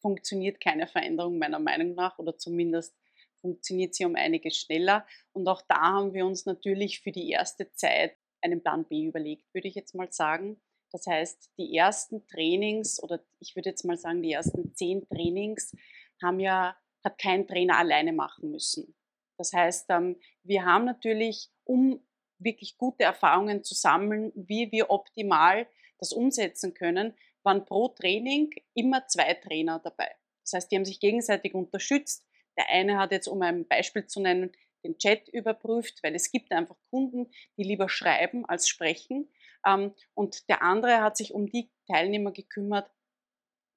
funktioniert 0.00 0.60
keine 0.60 0.86
Veränderung 0.86 1.38
meiner 1.38 1.58
Meinung 1.58 1.94
nach 1.94 2.18
oder 2.18 2.36
zumindest 2.36 2.96
funktioniert 3.40 3.94
sie 3.94 4.04
um 4.04 4.16
einiges 4.16 4.56
schneller. 4.56 5.06
Und 5.32 5.46
auch 5.48 5.62
da 5.68 5.80
haben 5.80 6.14
wir 6.14 6.26
uns 6.26 6.46
natürlich 6.46 7.00
für 7.00 7.12
die 7.12 7.30
erste 7.30 7.70
Zeit 7.72 8.16
einen 8.40 8.62
Plan 8.62 8.84
B 8.86 9.04
überlegt, 9.04 9.52
würde 9.54 9.68
ich 9.68 9.74
jetzt 9.74 9.94
mal 9.94 10.10
sagen. 10.12 10.60
Das 10.92 11.06
heißt, 11.06 11.50
die 11.58 11.76
ersten 11.76 12.26
Trainings 12.26 13.02
oder 13.02 13.24
ich 13.40 13.54
würde 13.56 13.70
jetzt 13.70 13.84
mal 13.84 13.98
sagen, 13.98 14.22
die 14.22 14.32
ersten 14.32 14.74
zehn 14.74 15.06
Trainings 15.08 15.74
haben 16.22 16.40
ja, 16.40 16.76
hat 17.04 17.18
kein 17.18 17.46
Trainer 17.46 17.78
alleine 17.78 18.12
machen 18.12 18.50
müssen. 18.50 18.95
Das 19.36 19.52
heißt, 19.52 19.86
ähm, 19.90 20.16
wir 20.42 20.64
haben 20.64 20.84
natürlich, 20.84 21.50
um 21.64 22.00
wirklich 22.38 22.76
gute 22.76 23.04
Erfahrungen 23.04 23.64
zu 23.64 23.74
sammeln, 23.74 24.32
wie 24.34 24.70
wir 24.72 24.90
optimal 24.90 25.66
das 25.98 26.12
umsetzen 26.12 26.74
können, 26.74 27.14
waren 27.42 27.64
pro 27.64 27.88
Training 27.88 28.50
immer 28.74 29.06
zwei 29.06 29.34
Trainer 29.34 29.78
dabei. 29.78 30.10
Das 30.42 30.52
heißt, 30.52 30.70
die 30.70 30.76
haben 30.76 30.84
sich 30.84 31.00
gegenseitig 31.00 31.54
unterstützt. 31.54 32.26
Der 32.56 32.68
eine 32.68 32.98
hat 32.98 33.12
jetzt, 33.12 33.28
um 33.28 33.42
ein 33.42 33.66
Beispiel 33.66 34.06
zu 34.06 34.20
nennen, 34.20 34.52
den 34.84 34.98
Chat 34.98 35.28
überprüft, 35.28 36.02
weil 36.02 36.14
es 36.14 36.30
gibt 36.30 36.52
einfach 36.52 36.76
Kunden, 36.90 37.30
die 37.56 37.64
lieber 37.64 37.88
schreiben 37.88 38.44
als 38.46 38.68
sprechen. 38.68 39.30
Ähm, 39.66 39.94
und 40.14 40.48
der 40.48 40.62
andere 40.62 41.00
hat 41.00 41.16
sich 41.16 41.32
um 41.34 41.46
die 41.46 41.70
Teilnehmer 41.86 42.32
gekümmert, 42.32 42.90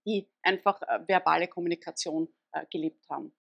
die 0.05 0.29
einfach 0.43 0.81
äh, 0.83 1.07
verbale 1.07 1.47
Kommunikation 1.47 2.29
äh, 2.51 2.65
gelebt 2.71 3.09
haben. 3.09 3.33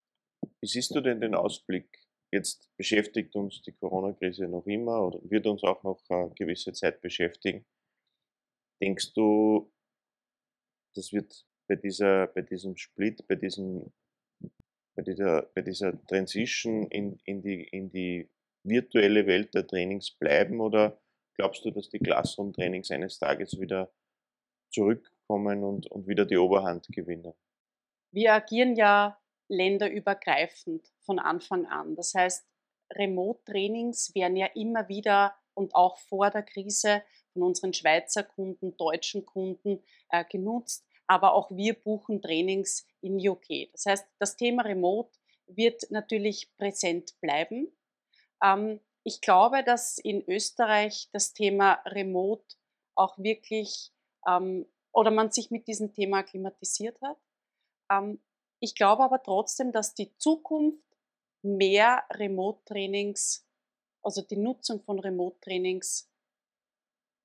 Wie 0.60 0.66
siehst 0.66 0.94
du 0.94 1.00
denn 1.00 1.20
den 1.20 1.34
Ausblick? 1.34 1.97
Jetzt 2.30 2.70
beschäftigt 2.76 3.34
uns 3.36 3.62
die 3.62 3.72
Corona-Krise 3.72 4.48
noch 4.48 4.66
immer 4.66 5.06
oder 5.06 5.18
wird 5.30 5.46
uns 5.46 5.62
auch 5.62 5.82
noch 5.82 6.02
eine 6.10 6.30
gewisse 6.34 6.72
Zeit 6.72 7.00
beschäftigen. 7.00 7.64
Denkst 8.82 9.14
du, 9.14 9.72
das 10.94 11.12
wird 11.12 11.46
bei, 11.68 11.76
dieser, 11.76 12.26
bei 12.26 12.42
diesem 12.42 12.76
Split, 12.76 13.26
bei, 13.26 13.34
diesem, 13.34 13.92
bei, 14.94 15.02
dieser, 15.02 15.42
bei 15.54 15.62
dieser 15.62 16.04
Transition 16.06 16.86
in, 16.90 17.18
in, 17.24 17.40
die, 17.42 17.64
in 17.64 17.90
die 17.90 18.28
virtuelle 18.62 19.26
Welt 19.26 19.54
der 19.54 19.66
Trainings 19.66 20.10
bleiben 20.10 20.60
oder 20.60 21.00
glaubst 21.34 21.64
du, 21.64 21.70
dass 21.70 21.88
die 21.88 21.98
Classroom-Trainings 21.98 22.90
eines 22.90 23.18
Tages 23.18 23.58
wieder 23.58 23.90
zurückkommen 24.70 25.64
und, 25.64 25.86
und 25.86 26.06
wieder 26.06 26.26
die 26.26 26.36
Oberhand 26.36 26.88
gewinnen? 26.88 27.32
Wir 28.12 28.34
agieren 28.34 28.76
ja 28.76 29.18
länderübergreifend 29.48 30.90
von 31.00 31.18
Anfang 31.18 31.66
an. 31.66 31.96
Das 31.96 32.14
heißt, 32.14 32.46
Remote-Trainings 32.92 34.14
werden 34.14 34.36
ja 34.36 34.46
immer 34.54 34.88
wieder 34.88 35.34
und 35.54 35.74
auch 35.74 35.98
vor 35.98 36.30
der 36.30 36.42
Krise 36.42 37.02
von 37.32 37.42
unseren 37.42 37.74
Schweizer 37.74 38.22
Kunden, 38.22 38.76
deutschen 38.76 39.26
Kunden 39.26 39.82
äh, 40.10 40.24
genutzt. 40.24 40.86
Aber 41.06 41.32
auch 41.34 41.50
wir 41.50 41.74
buchen 41.74 42.22
Trainings 42.22 42.86
in 43.00 43.16
UK. 43.16 43.72
Das 43.72 43.86
heißt, 43.86 44.06
das 44.18 44.36
Thema 44.36 44.62
Remote 44.62 45.10
wird 45.46 45.90
natürlich 45.90 46.54
präsent 46.56 47.18
bleiben. 47.20 47.68
Ähm, 48.42 48.80
ich 49.04 49.20
glaube, 49.20 49.64
dass 49.64 49.98
in 49.98 50.22
Österreich 50.28 51.08
das 51.12 51.32
Thema 51.32 51.80
Remote 51.86 52.44
auch 52.94 53.16
wirklich 53.18 53.90
ähm, 54.26 54.66
oder 54.92 55.10
man 55.10 55.30
sich 55.30 55.50
mit 55.50 55.66
diesem 55.66 55.92
Thema 55.92 56.18
akklimatisiert 56.18 57.00
hat. 57.00 57.18
Ähm, 57.90 58.20
ich 58.60 58.74
glaube 58.74 59.02
aber 59.02 59.22
trotzdem, 59.22 59.72
dass 59.72 59.94
die 59.94 60.16
Zukunft 60.16 60.82
mehr 61.42 62.04
Remote-Trainings, 62.10 63.46
also 64.02 64.22
die 64.22 64.36
Nutzung 64.36 64.82
von 64.82 64.98
Remote-Trainings 64.98 66.10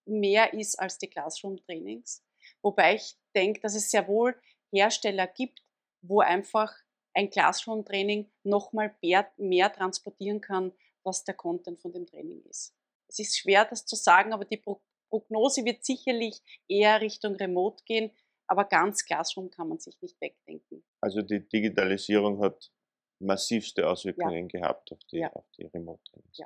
mehr 0.06 0.54
ist 0.54 0.80
als 0.80 0.98
die 0.98 1.08
Classroom-Trainings. 1.08 2.24
Wobei 2.62 2.96
ich 2.96 3.18
denke, 3.36 3.62
dass 3.62 3.76
es 3.76 3.90
sehr 3.90 4.08
wohl 4.08 4.40
Hersteller 4.72 5.28
gibt, 5.28 5.64
wo 6.02 6.20
einfach 6.20 6.74
ein 7.14 7.30
Classroom-Training 7.30 8.30
nochmal 8.44 8.96
mehr, 9.02 9.32
mehr 9.38 9.72
transportieren 9.72 10.42
kann, 10.42 10.74
was 11.04 11.24
der 11.24 11.36
Content 11.36 11.80
von 11.80 11.92
dem 11.92 12.06
Training 12.06 12.44
ist. 12.46 12.76
Es 13.08 13.20
ist 13.20 13.38
schwer, 13.38 13.66
das 13.66 13.86
zu 13.86 13.96
sagen, 13.96 14.34
aber 14.34 14.46
die 14.46 14.62
Prognose 15.10 15.66
wird 15.66 15.86
sicherlich 15.86 16.42
eher 16.68 17.02
Richtung 17.02 17.36
Remote 17.36 17.84
gehen, 17.86 18.12
aber 18.54 18.66
ganz 18.66 19.04
Classroom 19.04 19.50
kann 19.50 19.68
man 19.68 19.80
sich 19.80 20.00
nicht 20.00 20.22
wegdenken. 20.22 20.84
Also 21.02 21.24
die 21.24 21.40
Digitalisierung 21.40 22.40
hat 22.40 22.72
massivste 23.20 23.90
Auswirkungen 23.90 24.48
ja. 24.50 24.60
gehabt 24.60 24.92
auf 24.92 25.00
die, 25.12 25.18
ja. 25.18 25.32
die 25.58 25.66
Remote-Trainings. 25.66 26.38
Ja. 26.38 26.46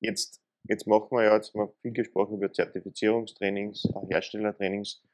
Jetzt, 0.00 0.42
jetzt 0.64 0.88
machen 0.88 1.08
wir 1.12 1.22
ja 1.22 1.36
jetzt 1.36 1.54
mal 1.54 1.72
viel 1.82 1.92
gesprochen 1.92 2.38
über 2.38 2.52
Zertifizierungstrainings, 2.52 3.88
Herstellertrainings. 4.08 5.04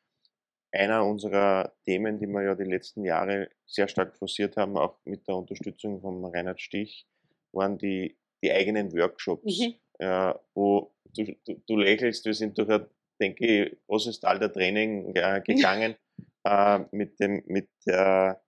Einer 0.73 1.04
unserer 1.04 1.75
Themen, 1.85 2.18
die 2.18 2.26
wir 2.26 2.42
ja 2.42 2.54
die 2.54 2.64
letzten 2.64 3.04
Jahre 3.04 3.50
sehr 3.66 3.87
stark 3.87 4.16
forciert 4.16 4.56
haben, 4.56 4.78
auch 4.78 4.99
mit 5.04 5.28
der 5.28 5.37
Unterstützung 5.37 6.00
von 6.00 6.25
Reinhard 6.25 6.62
Stich, 6.62 7.06
waren 7.52 7.76
die, 7.76 8.16
die 8.42 8.52
eigenen 8.52 8.90
Workshops, 8.94 9.61
mhm. 9.61 9.75
äh, 9.99 10.32
wo 10.54 10.94
du, 11.14 11.37
du, 11.44 11.62
du, 11.66 11.76
lächelst, 11.76 12.25
wir 12.25 12.32
sind 12.32 12.56
durch 12.56 12.70
ein, 12.70 12.87
denke 13.20 13.46
ich, 13.46 13.78
großes 13.87 14.20
Teil 14.20 14.38
der 14.38 14.50
Training 14.50 15.14
äh, 15.14 15.42
gegangen 15.44 15.94
äh, 16.47 16.85
mit, 16.93 17.19
dem, 17.19 17.43
mit 17.47 17.69
der 17.87 18.41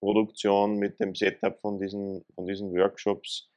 Produktion, 0.00 0.76
mit 0.76 0.98
dem 0.98 1.14
Setup 1.14 1.58
von 1.60 1.78
diesen, 1.78 2.24
von 2.34 2.46
diesen 2.46 2.72
Workshops. 2.72 3.50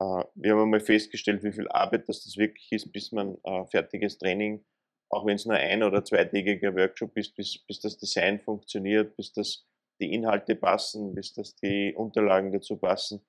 Äh, 0.00 0.24
wir 0.34 0.52
haben 0.52 0.62
einmal 0.62 0.80
festgestellt, 0.80 1.42
wie 1.42 1.52
viel 1.52 1.68
Arbeit 1.68 2.08
das, 2.08 2.22
das 2.24 2.36
wirklich 2.36 2.70
ist, 2.70 2.92
bis 2.92 3.10
man 3.12 3.38
äh, 3.44 3.64
fertiges 3.66 4.18
Training, 4.18 4.64
auch 5.10 5.24
wenn 5.24 5.36
es 5.36 5.46
nur 5.46 5.56
ein- 5.56 5.82
oder 5.82 6.04
zweitägiger 6.04 6.74
Workshop 6.76 7.16
ist, 7.16 7.34
bis, 7.34 7.58
bis 7.66 7.80
das 7.80 7.96
Design 7.96 8.40
funktioniert, 8.40 9.16
bis 9.16 9.32
das 9.32 9.66
die 10.00 10.12
Inhalte 10.12 10.54
passen, 10.54 11.14
bis 11.14 11.32
das 11.32 11.56
die 11.56 11.94
Unterlagen 11.96 12.52
dazu 12.52 12.76
passen. 12.76 13.26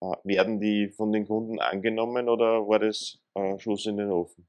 Äh, 0.00 0.14
werden 0.22 0.60
die 0.60 0.90
von 0.90 1.12
den 1.12 1.26
Kunden 1.26 1.58
angenommen 1.58 2.28
oder 2.28 2.68
war 2.68 2.78
das 2.78 3.20
äh, 3.34 3.58
Schuss 3.58 3.84
in 3.86 3.96
den 3.96 4.12
Ofen? 4.12 4.48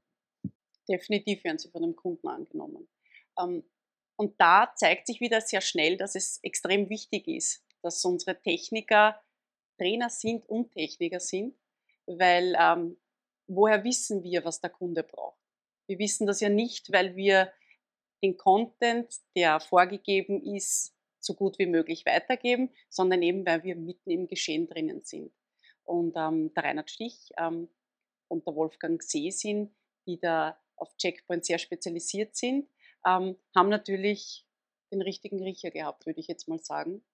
Definitiv 0.88 1.42
werden 1.42 1.58
sie 1.58 1.70
von 1.70 1.82
dem 1.82 1.96
Kunden 1.96 2.28
angenommen. 2.28 2.88
Ähm, 3.38 3.64
und 4.20 4.38
da 4.38 4.70
zeigt 4.76 5.06
sich 5.06 5.22
wieder 5.22 5.40
sehr 5.40 5.62
schnell, 5.62 5.96
dass 5.96 6.14
es 6.14 6.40
extrem 6.42 6.90
wichtig 6.90 7.26
ist, 7.26 7.64
dass 7.80 8.04
unsere 8.04 8.38
Techniker 8.38 9.18
Trainer 9.78 10.10
sind 10.10 10.46
und 10.46 10.72
Techniker 10.72 11.20
sind, 11.20 11.56
weil 12.04 12.54
ähm, 12.60 13.00
woher 13.46 13.82
wissen 13.82 14.22
wir, 14.22 14.44
was 14.44 14.60
der 14.60 14.68
Kunde 14.68 15.04
braucht? 15.04 15.40
Wir 15.86 15.98
wissen 15.98 16.26
das 16.26 16.40
ja 16.40 16.50
nicht, 16.50 16.92
weil 16.92 17.16
wir 17.16 17.50
den 18.22 18.36
Content, 18.36 19.10
der 19.34 19.58
vorgegeben 19.58 20.44
ist, 20.54 20.94
so 21.18 21.32
gut 21.32 21.58
wie 21.58 21.64
möglich 21.64 22.04
weitergeben, 22.04 22.68
sondern 22.90 23.22
eben, 23.22 23.46
weil 23.46 23.62
wir 23.64 23.74
mitten 23.74 24.10
im 24.10 24.28
Geschehen 24.28 24.66
drinnen 24.66 25.00
sind. 25.00 25.32
Und 25.82 26.14
ähm, 26.18 26.52
der 26.52 26.64
Reinhard 26.64 26.90
Stich 26.90 27.30
ähm, 27.38 27.70
und 28.28 28.46
der 28.46 28.54
Wolfgang 28.54 29.02
Seesin, 29.02 29.74
die 30.06 30.20
da 30.20 30.60
auf 30.76 30.94
Checkpoint 30.98 31.46
sehr 31.46 31.58
spezialisiert 31.58 32.36
sind, 32.36 32.68
ähm, 33.06 33.36
haben 33.54 33.68
natürlich 33.68 34.46
den 34.92 35.02
richtigen 35.02 35.42
Riecher 35.42 35.70
gehabt, 35.70 36.06
würde 36.06 36.20
ich 36.20 36.28
jetzt 36.28 36.48
mal 36.48 36.58
sagen. 36.58 37.04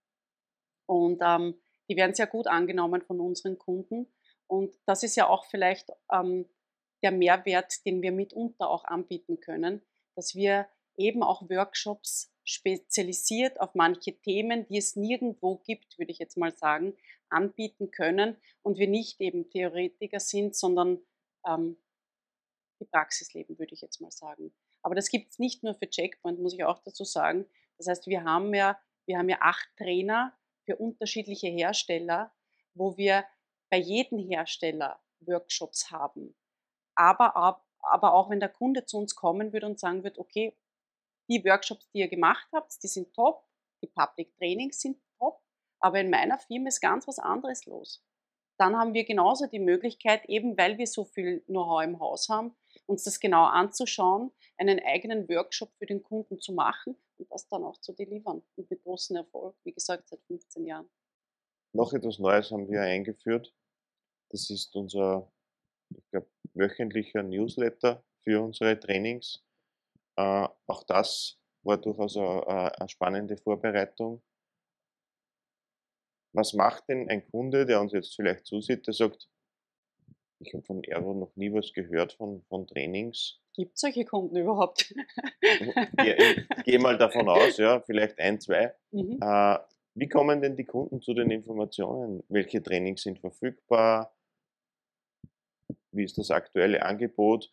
Und 0.87 1.21
ähm, 1.23 1.61
die 1.89 1.97
werden 1.97 2.15
sehr 2.15 2.27
gut 2.27 2.47
angenommen 2.47 3.03
von 3.03 3.21
unseren 3.21 3.59
Kunden. 3.59 4.07
Und 4.47 4.75
das 4.87 5.03
ist 5.03 5.17
ja 5.17 5.29
auch 5.29 5.45
vielleicht 5.47 5.91
ähm, 6.13 6.49
der 7.03 7.13
Mehrwert, 7.13 7.85
den 7.85 8.03
wir 8.03 8.13
mitunter 8.13 8.69
auch 8.69 8.85
anbieten 8.85 9.41
können, 9.41 9.83
dass 10.15 10.35
wir 10.35 10.69
eben 10.97 11.23
auch 11.23 11.49
Workshops 11.51 12.33
spezialisiert 12.45 13.61
auf 13.61 13.75
manche 13.75 14.19
Themen, 14.21 14.67
die 14.69 14.79
es 14.79 14.97
nirgendwo 14.97 15.57
gibt, 15.59 15.99
würde 15.99 16.13
ich 16.13 16.19
jetzt 16.19 16.37
mal 16.37 16.57
sagen, 16.57 16.97
anbieten 17.29 17.91
können 17.91 18.37
und 18.63 18.79
wir 18.79 18.89
nicht 18.89 19.21
eben 19.21 19.51
Theoretiker 19.51 20.21
sind, 20.21 20.55
sondern 20.55 21.01
ähm, 21.47 21.77
die 22.81 22.85
Praxis 22.85 23.35
leben, 23.35 23.59
würde 23.59 23.75
ich 23.75 23.81
jetzt 23.81 24.01
mal 24.01 24.13
sagen. 24.13 24.55
Aber 24.87 24.95
das 24.95 25.09
gibt 25.09 25.33
es 25.33 25.41
nicht 25.41 25.65
nur 25.65 25.75
für 25.75 25.91
Checkpoint, 25.91 26.39
muss 26.39 26.55
ich 26.55 26.63
auch 26.63 26.79
dazu 26.79 27.03
sagen. 27.03 27.45
Das 27.77 27.89
heißt, 27.89 28.07
wir 28.07 28.23
haben 28.23 28.55
ja, 28.55 28.79
wir 29.07 29.19
haben 29.19 29.29
ja 29.29 29.39
acht 29.41 29.69
Trainer 29.77 30.33
für 30.65 30.77
unterschiedliche 30.77 31.49
Hersteller, 31.49 32.33
wo 32.73 32.97
wir 32.97 33.25
bei 33.69 33.79
jedem 33.79 34.21
Hersteller 34.21 35.01
Workshops 35.19 35.91
haben. 35.91 36.37
Aber, 36.95 37.35
aber 37.81 38.15
auch 38.15 38.31
wenn 38.31 38.39
der 38.39 38.49
Kunde 38.49 38.87
zu 38.87 38.99
uns 38.99 39.17
kommen 39.17 39.53
würde 39.53 39.67
und 39.67 39.81
sagen 39.81 40.05
wird, 40.05 40.19
okay, 40.19 40.57
die 41.29 41.45
Workshops, 41.45 41.91
die 41.91 41.99
ihr 41.99 42.09
gemacht 42.09 42.47
habt, 42.53 42.81
die 42.81 42.87
sind 42.87 43.13
top, 43.13 43.45
die 43.83 43.89
Public 43.89 44.37
Trainings 44.37 44.81
sind 44.81 45.01
top, 45.19 45.43
aber 45.81 45.99
in 45.99 46.11
meiner 46.11 46.39
Firma 46.39 46.69
ist 46.69 46.81
ganz 46.81 47.09
was 47.09 47.19
anderes 47.19 47.67
los. 47.67 48.07
Dann 48.57 48.77
haben 48.77 48.95
wir 48.95 49.05
genauso 49.05 49.49
die 49.49 49.59
Möglichkeit, 49.59 50.27
eben 50.27 50.57
weil 50.57 50.79
wir 50.79 50.87
so 50.87 51.05
viel 51.05 51.41
Know-how 51.47 51.83
im 51.83 51.99
Haus 51.99 52.29
haben, 52.29 52.55
uns 52.87 53.05
das 53.05 53.21
genau 53.21 53.45
anzuschauen, 53.45 54.33
einen 54.57 54.81
eigenen 54.81 55.29
Workshop 55.29 55.73
für 55.79 55.87
den 55.87 56.03
Kunden 56.03 56.41
zu 56.41 56.53
machen 56.53 56.97
und 57.19 57.31
das 57.31 57.49
dann 57.49 57.65
auch 57.65 57.79
zu 57.79 57.93
delivern 57.93 58.43
und 58.57 58.71
mit 58.71 58.83
großem 58.83 59.17
Erfolg, 59.17 59.57
wie 59.65 59.73
gesagt, 59.73 60.09
seit 60.09 60.23
15 60.27 60.65
Jahren. 60.67 60.89
Noch 61.73 61.93
etwas 61.93 62.19
Neues 62.19 62.51
haben 62.51 62.69
wir 62.71 62.81
eingeführt. 62.81 63.55
Das 64.31 64.51
ist 64.51 64.75
unser, 64.75 65.31
ich 65.91 66.11
glaube, 66.11 66.29
wöchentlicher 66.55 67.23
Newsletter 67.23 68.03
für 68.23 68.43
unsere 68.43 68.79
Trainings. 68.79 69.45
Äh, 70.17 70.49
auch 70.67 70.83
das 70.85 71.39
war 71.63 71.77
durchaus 71.77 72.17
eine, 72.17 72.79
eine 72.79 72.89
spannende 72.89 73.37
Vorbereitung. 73.37 74.23
Was 76.33 76.53
macht 76.53 76.89
denn 76.89 77.09
ein 77.09 77.29
Kunde, 77.31 77.67
der 77.67 77.81
uns 77.81 77.93
jetzt 77.93 78.15
vielleicht 78.15 78.47
zusieht, 78.47 78.87
der 78.87 78.95
sagt, 78.95 79.29
ich 80.41 80.53
habe 80.55 80.63
von 80.65 80.83
Aero 80.87 81.15
noch 81.15 81.35
nie 81.37 81.53
was 81.53 81.73
gehört 81.73 82.13
von, 82.13 82.43
von 82.49 82.67
Trainings. 82.67 83.41
Gibt 83.55 83.75
es 83.75 83.81
solche 83.81 84.05
Kunden 84.05 84.37
überhaupt? 84.37 84.95
ich 85.41 86.65
gehe 86.65 86.79
mal 86.79 86.99
davon 86.99 87.29
aus, 87.29 87.57
ja, 87.57 87.81
vielleicht 87.81 88.19
ein, 88.19 88.41
zwei. 88.41 88.75
Mhm. 88.91 89.19
Äh, 89.21 89.59
wie 89.95 90.09
kommen 90.09 90.43
denn 90.43 90.57
die 90.57 90.67
Kunden 90.67 91.01
zu 91.01 91.15
den 91.15 91.31
Informationen? 91.31 92.23
Welche 92.29 92.63
Trainings 92.63 93.03
sind 93.03 93.19
verfügbar? 93.19 94.15
Wie 95.91 96.05
ist 96.05 96.19
das 96.19 96.31
aktuelle 96.31 96.85
Angebot? 96.85 97.51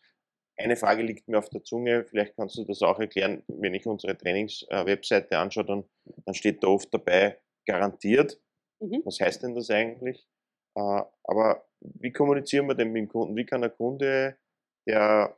Eine 0.56 0.76
Frage 0.76 1.02
liegt 1.02 1.26
mir 1.26 1.38
auf 1.38 1.48
der 1.48 1.64
Zunge, 1.64 2.04
vielleicht 2.04 2.36
kannst 2.36 2.58
du 2.58 2.64
das 2.64 2.82
auch 2.82 3.00
erklären. 3.00 3.42
Wenn 3.48 3.74
ich 3.74 3.86
unsere 3.86 4.16
Trainings-Webseite 4.16 5.38
anschaue, 5.38 5.64
dann, 5.64 5.84
dann 6.26 6.34
steht 6.34 6.62
da 6.62 6.68
oft 6.68 6.92
dabei 6.92 7.40
garantiert. 7.66 8.40
Mhm. 8.78 9.00
Was 9.04 9.20
heißt 9.20 9.42
denn 9.42 9.54
das 9.54 9.70
eigentlich? 9.70 10.28
Äh, 10.76 11.02
aber 11.24 11.64
wie 11.84 12.12
kommunizieren 12.12 12.66
wir 12.66 12.74
denn 12.74 12.92
mit 12.92 13.02
dem 13.02 13.08
Kunden? 13.08 13.36
Wie 13.36 13.46
kann 13.46 13.62
ein 13.62 13.74
Kunde, 13.74 14.38
der 14.86 15.36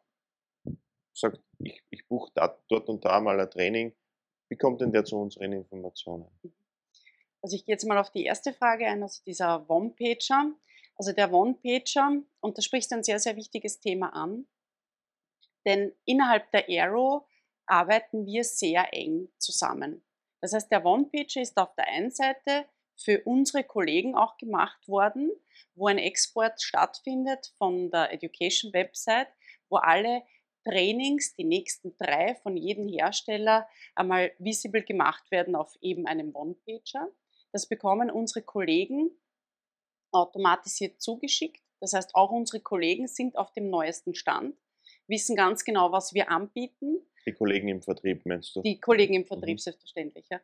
sagt, 1.12 1.40
ich, 1.58 1.82
ich 1.90 2.06
buche 2.06 2.30
dort 2.68 2.88
und 2.88 3.04
da 3.04 3.20
mal 3.20 3.40
ein 3.40 3.50
Training, 3.50 3.94
wie 4.48 4.56
kommt 4.56 4.80
denn 4.80 4.92
der 4.92 5.04
zu 5.04 5.18
unseren 5.18 5.52
Informationen? 5.52 6.28
Also 7.42 7.56
ich 7.56 7.64
gehe 7.64 7.74
jetzt 7.74 7.86
mal 7.86 7.98
auf 7.98 8.10
die 8.10 8.24
erste 8.24 8.52
Frage 8.52 8.86
ein, 8.86 9.02
also 9.02 9.22
dieser 9.24 9.68
One-Pager. 9.68 10.52
Also 10.96 11.12
der 11.12 11.32
One-Pager, 11.32 12.22
und 12.40 12.56
da 12.56 12.62
sprichst 12.62 12.90
du 12.90 12.96
ein 12.96 13.04
sehr, 13.04 13.18
sehr 13.18 13.36
wichtiges 13.36 13.80
Thema 13.80 14.14
an, 14.14 14.46
denn 15.66 15.92
innerhalb 16.04 16.50
der 16.52 16.68
Aero 16.68 17.26
arbeiten 17.66 18.24
wir 18.24 18.44
sehr 18.44 18.92
eng 18.92 19.28
zusammen. 19.38 20.02
Das 20.40 20.52
heißt, 20.52 20.70
der 20.70 20.84
One-Pager 20.84 21.42
ist 21.42 21.56
auf 21.58 21.74
der 21.74 21.88
einen 21.88 22.10
Seite 22.10 22.66
für 22.96 23.22
unsere 23.24 23.64
Kollegen 23.64 24.14
auch 24.14 24.36
gemacht 24.38 24.88
worden, 24.88 25.30
wo 25.74 25.86
ein 25.86 25.98
Export 25.98 26.60
stattfindet 26.60 27.52
von 27.58 27.90
der 27.90 28.12
Education 28.12 28.72
Website, 28.72 29.28
wo 29.68 29.76
alle 29.76 30.22
Trainings, 30.64 31.34
die 31.36 31.44
nächsten 31.44 31.96
drei 31.96 32.34
von 32.42 32.56
jedem 32.56 32.88
Hersteller, 32.88 33.68
einmal 33.94 34.32
visible 34.38 34.82
gemacht 34.82 35.30
werden 35.30 35.54
auf 35.54 35.76
eben 35.80 36.06
einem 36.06 36.34
One-Pager. 36.34 37.08
Das 37.52 37.68
bekommen 37.68 38.10
unsere 38.10 38.44
Kollegen 38.44 39.10
automatisiert 40.10 41.00
zugeschickt. 41.00 41.62
Das 41.80 41.92
heißt, 41.92 42.14
auch 42.14 42.30
unsere 42.30 42.60
Kollegen 42.60 43.06
sind 43.06 43.36
auf 43.36 43.52
dem 43.52 43.70
neuesten 43.70 44.14
Stand, 44.14 44.56
wissen 45.06 45.36
ganz 45.36 45.64
genau, 45.64 45.92
was 45.92 46.14
wir 46.14 46.30
anbieten. 46.30 47.06
Die 47.26 47.32
Kollegen 47.32 47.68
im 47.68 47.82
Vertrieb 47.82 48.24
meinst 48.24 48.56
du? 48.56 48.62
Die 48.62 48.80
Kollegen 48.80 49.14
im 49.14 49.26
Vertrieb, 49.26 49.56
mhm. 49.56 49.58
selbstverständlich. 49.58 50.26
Ja. 50.30 50.40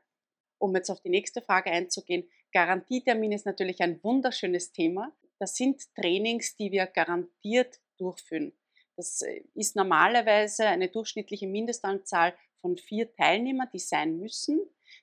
Um 0.63 0.77
jetzt 0.77 0.91
auf 0.91 1.01
die 1.01 1.09
nächste 1.09 1.43
Frage 1.43 1.73
einzugehen, 1.73 2.31
Garantietermin 2.53 3.33
ist 3.33 3.47
natürlich 3.47 3.81
ein 3.81 4.01
wunderschönes 4.05 4.71
Thema. 4.71 5.13
Das 5.41 5.57
sind 5.57 5.93
Trainings, 5.97 6.55
die 6.55 6.71
wir 6.71 6.87
garantiert 6.87 7.81
durchführen. 7.99 8.53
Das 8.97 9.23
äh, 9.23 9.43
ist 9.55 9.75
normalerweise 9.75 10.67
eine 10.67 10.89
durchschnittliche 10.89 11.49
Mindestanzahl 11.49 12.33
von 12.61 12.77
vier 12.79 13.13
Teilnehmern, 13.13 13.71
die 13.73 13.81
sein 13.81 14.21
müssen, 14.21 14.61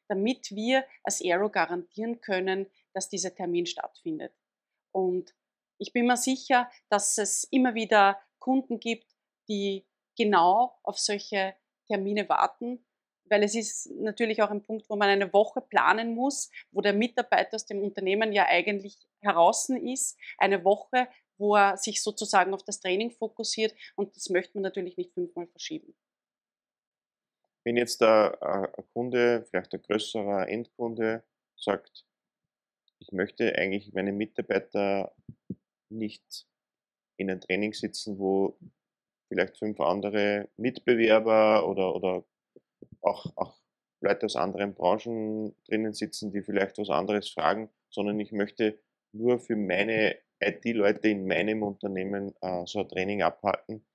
damit 0.07 0.49
wir 0.51 0.85
als 1.03 1.21
Aero 1.21 1.49
garantieren 1.49 2.21
können, 2.21 2.67
dass 2.93 3.09
dieser 3.09 3.35
Termin 3.35 3.65
stattfindet. 3.65 4.31
Und 4.93 5.35
ich 5.77 5.91
bin 5.91 6.07
mir 6.07 6.15
sicher, 6.15 6.71
dass 6.87 7.17
es 7.17 7.43
immer 7.51 7.75
wieder 7.75 8.17
Kunden 8.39 8.79
gibt, 8.79 9.13
die 9.49 9.85
genau 10.17 10.79
auf 10.83 10.97
solche 10.99 11.53
Termine 11.85 12.29
warten 12.29 12.85
weil 13.29 13.43
es 13.43 13.55
ist 13.55 13.91
natürlich 13.91 14.41
auch 14.41 14.49
ein 14.49 14.63
Punkt, 14.63 14.89
wo 14.89 14.95
man 14.95 15.09
eine 15.09 15.31
Woche 15.33 15.61
planen 15.61 16.15
muss, 16.15 16.49
wo 16.71 16.81
der 16.81 16.93
Mitarbeiter 16.93 17.55
aus 17.55 17.65
dem 17.65 17.81
Unternehmen 17.81 18.33
ja 18.33 18.45
eigentlich 18.47 18.97
heraus 19.21 19.69
ist, 19.69 20.17
eine 20.37 20.63
Woche, 20.63 21.07
wo 21.37 21.55
er 21.55 21.77
sich 21.77 22.03
sozusagen 22.03 22.53
auf 22.53 22.63
das 22.63 22.79
Training 22.79 23.11
fokussiert 23.11 23.73
und 23.95 24.15
das 24.15 24.29
möchte 24.29 24.55
man 24.55 24.63
natürlich 24.63 24.97
nicht 24.97 25.13
fünfmal 25.13 25.47
verschieben. 25.47 25.95
Wenn 27.65 27.77
jetzt 27.77 28.01
der 28.01 28.41
ein 28.41 28.85
Kunde, 28.93 29.45
vielleicht 29.49 29.73
ein 29.73 29.81
größerer 29.81 30.47
Endkunde, 30.47 31.23
sagt, 31.55 32.05
ich 32.99 33.11
möchte 33.11 33.55
eigentlich 33.55 33.93
meine 33.93 34.11
Mitarbeiter 34.11 35.13
nicht 35.89 36.47
in 37.17 37.29
ein 37.29 37.41
Training 37.41 37.73
sitzen, 37.73 38.17
wo 38.17 38.57
vielleicht 39.27 39.57
fünf 39.57 39.79
andere 39.79 40.49
Mitbewerber 40.57 41.67
oder, 41.67 41.95
oder 41.95 42.25
auch, 43.01 43.25
auch 43.35 43.59
Leute 44.01 44.25
aus 44.25 44.35
anderen 44.35 44.73
Branchen 44.73 45.55
drinnen 45.65 45.93
sitzen, 45.93 46.31
die 46.31 46.41
vielleicht 46.41 46.77
was 46.77 46.89
anderes 46.89 47.29
fragen, 47.29 47.69
sondern 47.89 48.19
ich 48.19 48.31
möchte 48.31 48.79
nur 49.11 49.39
für 49.39 49.55
meine 49.55 50.17
IT-Leute 50.39 51.09
in 51.09 51.27
meinem 51.27 51.63
Unternehmen 51.63 52.33
äh, 52.41 52.65
so 52.65 52.79
ein 52.79 52.89
Training 52.89 53.21
abhalten. 53.23 53.85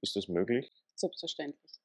Ist 0.00 0.16
das 0.16 0.28
möglich? 0.28 0.72
Selbstverständlich. 0.94 1.80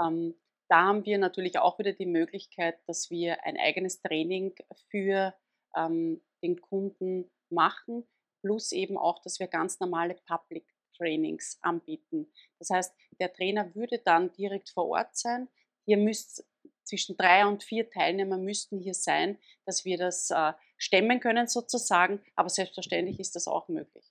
Ähm, 0.00 0.34
da 0.68 0.84
haben 0.86 1.04
wir 1.04 1.18
natürlich 1.18 1.58
auch 1.58 1.78
wieder 1.78 1.92
die 1.92 2.06
Möglichkeit, 2.06 2.76
dass 2.86 3.10
wir 3.10 3.44
ein 3.44 3.56
eigenes 3.58 4.00
Training 4.00 4.54
für 4.90 5.34
ähm, 5.76 6.20
den 6.42 6.60
Kunden 6.60 7.30
machen, 7.50 8.06
plus 8.40 8.72
eben 8.72 8.96
auch, 8.96 9.20
dass 9.22 9.38
wir 9.38 9.46
ganz 9.46 9.78
normale 9.80 10.16
Public 10.26 10.66
Trainings 10.96 11.58
anbieten. 11.62 12.30
Das 12.58 12.70
heißt, 12.70 12.94
der 13.20 13.32
Trainer 13.32 13.74
würde 13.74 13.98
dann 13.98 14.32
direkt 14.32 14.70
vor 14.70 14.88
Ort 14.88 15.16
sein, 15.16 15.48
Ihr 15.86 15.98
müsst 15.98 16.44
zwischen 16.84 17.16
drei 17.16 17.46
und 17.46 17.64
vier 17.64 17.88
Teilnehmer 17.88 18.38
müssten 18.38 18.78
hier 18.78 18.94
sein, 18.94 19.38
dass 19.64 19.84
wir 19.84 19.96
das 19.96 20.30
äh, 20.30 20.52
stemmen 20.76 21.20
können 21.20 21.46
sozusagen, 21.46 22.20
aber 22.36 22.48
selbstverständlich 22.48 23.20
ist 23.20 23.34
das 23.34 23.48
auch 23.48 23.68
möglich. 23.68 24.04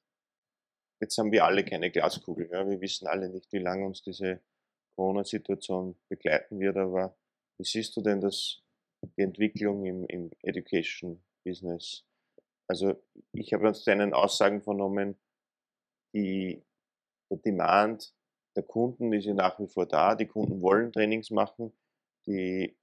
Jetzt 1.00 1.18
haben 1.18 1.32
wir 1.32 1.46
alle 1.46 1.64
keine 1.66 1.92
Glaskugel. 1.92 2.50
Ja? 2.52 2.68
Wir 2.68 2.82
wissen 2.82 3.08
alle 3.08 3.30
nicht, 3.30 3.52
wie 3.52 3.60
lange 3.60 3.86
uns 3.86 4.02
diese 4.02 4.42
Corona-Situation 4.96 5.96
begleiten 6.08 6.60
wird, 6.60 6.78
aber 6.78 7.16
wie 7.58 7.66
siehst 7.66 7.96
du 7.98 8.02
denn 8.02 8.22
das, 8.22 8.62
die 9.18 9.22
Entwicklung 9.22 9.86
im, 9.86 10.06
im 10.06 10.32
Education-Business? 10.42 12.06
Also 12.68 12.96
ich 13.34 13.54
habe 13.54 13.70
aus 13.70 13.84
deinen 13.84 14.14
Aussagen 14.14 14.62
vernommen, 14.62 15.20
die, 16.14 16.64
der 17.30 17.38
Demand 17.38 18.14
der 18.56 18.63
Kunden 18.63 19.12
ist 19.13 19.26
ja 19.26 19.34
nach 19.34 19.60
wie 19.60 19.68
vor 19.68 19.86
da. 19.86 20.16
Die 20.16 20.28
Kunden 20.28 20.62
wollen 20.62 20.92
Trainings 20.92 21.32
machen. 21.32 21.74
Die 22.26 22.78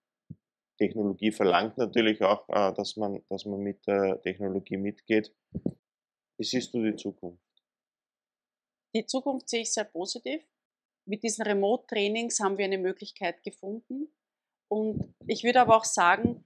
Technologie 0.78 1.30
verlangt 1.30 1.78
natürlich 1.78 2.22
auch, 2.22 2.48
äh, 2.48 2.72
dass 2.74 2.96
man, 2.96 3.22
dass 3.28 3.44
man 3.44 3.60
mit 3.60 3.86
der 3.86 4.20
Technologie 4.22 4.76
mitgeht. 4.76 5.34
Wie 6.38 6.44
siehst 6.44 6.72
du 6.72 6.82
die 6.82 6.96
Zukunft? 6.96 7.42
Die 8.94 9.06
Zukunft 9.06 9.48
sehe 9.48 9.62
ich 9.62 9.72
sehr 9.72 9.84
positiv. 9.84 10.42
Mit 11.06 11.22
diesen 11.22 11.42
Remote-Trainings 11.42 12.40
haben 12.40 12.58
wir 12.58 12.64
eine 12.64 12.78
Möglichkeit 12.78 13.42
gefunden. 13.42 14.12
Und 14.68 15.14
ich 15.26 15.44
würde 15.44 15.60
aber 15.60 15.76
auch 15.76 15.84
sagen, 15.84 16.44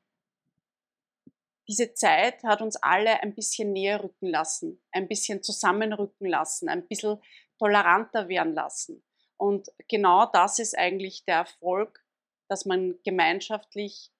diese 1.68 1.94
Zeit 1.94 2.42
hat 2.42 2.60
uns 2.60 2.76
alle 2.76 3.22
ein 3.22 3.34
bisschen 3.34 3.72
näher 3.72 4.02
rücken 4.02 4.26
lassen, 4.26 4.82
ein 4.92 5.08
bisschen 5.08 5.42
zusammenrücken 5.42 6.26
lassen, 6.26 6.68
ein 6.68 6.87
bisschen 6.87 7.18
toleranter 7.58 8.28
werden 8.28 8.54
lassen. 8.54 9.02
Und 9.36 9.70
genau 9.88 10.26
das 10.32 10.58
ist 10.58 10.76
eigentlich 10.76 11.24
der 11.24 11.36
Erfolg, 11.36 12.04
dass 12.48 12.64
man 12.64 12.98
gemeinschaftlich 13.04 14.10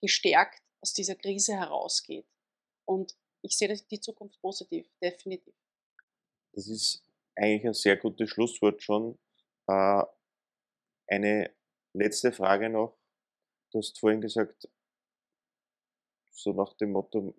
gestärkt 0.00 0.62
aus 0.80 0.92
dieser 0.92 1.14
Krise 1.14 1.54
herausgeht. 1.54 2.26
Und 2.84 3.16
ich 3.42 3.56
sehe 3.56 3.74
die 3.74 4.00
Zukunft 4.00 4.40
positiv, 4.40 4.88
definitiv. 5.02 5.54
Das 6.52 6.68
ist 6.68 7.04
eigentlich 7.36 7.66
ein 7.66 7.74
sehr 7.74 7.96
gutes 7.96 8.30
Schlusswort 8.30 8.82
schon. 8.82 9.18
Äh, 9.66 10.02
eine 11.06 11.54
letzte 11.92 12.32
Frage 12.32 12.68
noch. 12.68 12.96
Du 13.70 13.78
hast 13.78 13.98
vorhin 13.98 14.20
gesagt, 14.20 14.68
so 16.32 16.52
nach 16.52 16.72
dem 16.74 16.92
Motto, 16.92 17.34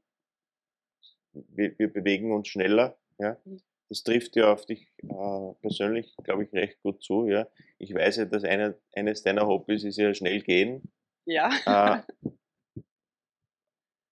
wir, 1.33 1.77
wir 1.77 1.91
bewegen 1.91 2.31
uns 2.31 2.47
schneller. 2.47 2.97
Ja? 3.17 3.37
Mhm 3.45 3.61
das 3.89 4.03
trifft 4.03 4.35
ja 4.35 4.53
auf 4.53 4.65
dich 4.65 4.87
äh, 5.01 5.53
persönlich, 5.61 6.15
glaube 6.23 6.43
ich, 6.43 6.53
recht 6.53 6.81
gut 6.83 7.03
zu. 7.03 7.27
Ja. 7.27 7.47
Ich 7.79 7.93
weiß 7.93 8.17
ja, 8.17 8.25
dass 8.25 8.43
eine, 8.43 8.79
eines 8.93 9.23
deiner 9.23 9.47
Hobbys 9.47 9.83
ist 9.83 9.97
ja 9.97 10.13
schnell 10.13 10.41
gehen. 10.41 10.91
Ja. 11.25 11.49
Äh, 11.65 12.03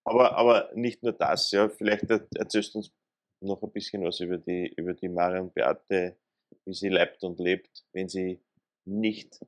aber, 0.03 0.35
aber 0.35 0.71
nicht 0.73 1.03
nur 1.03 1.13
das, 1.13 1.51
ja. 1.51 1.69
Vielleicht 1.69 2.09
erzählst 2.09 2.73
du 2.73 2.79
uns 2.79 2.91
noch 3.39 3.61
ein 3.61 3.71
bisschen 3.71 4.03
was 4.03 4.19
über 4.19 4.39
die, 4.39 4.73
über 4.77 4.95
die 4.95 5.09
Marion 5.09 5.53
Beate, 5.53 6.17
wie 6.65 6.73
sie 6.73 6.89
lebt 6.89 7.23
und 7.23 7.39
lebt, 7.39 7.85
wenn 7.93 8.09
sie 8.09 8.41
nicht 8.85 9.39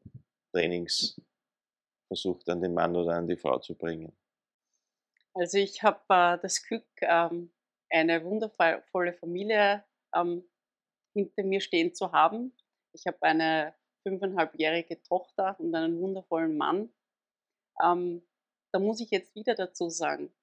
Trainings 0.54 1.20
versucht, 2.08 2.48
an 2.50 2.62
den 2.62 2.74
Mann 2.74 2.96
oder 2.96 3.15
an 3.15 3.28
die 3.28 3.38
Frau 3.38 3.58
zu 3.60 3.76
bringen. 3.76 4.15
Also 5.34 5.58
ich 5.58 5.82
habe 5.82 6.02
äh, 6.10 6.38
das 6.39 6.62
Glück, 6.63 6.86
ähm, 7.02 7.52
eine 7.89 8.24
wundervolle 8.24 9.13
Familie 9.13 9.84
ähm, 10.15 10.43
hinter 11.13 11.43
mir 11.43 11.62
stehen 11.62 11.93
zu 11.93 12.12
haben. 12.12 12.56
Ich 12.93 13.08
habe 13.08 13.22
eine 13.22 13.76
fünfeinhalbjährige 14.04 15.02
Tochter 15.04 15.60
und 15.60 15.74
einen 15.76 16.00
wundervollen 16.00 16.58
Mann. 16.58 16.93
Ähm, 17.84 18.24
da 18.72 18.80
muss 18.80 19.00
ich 19.02 19.12
jetzt 19.12 19.36
wieder 19.36 19.56
dazu 19.56 19.89
sagen, 19.89 20.34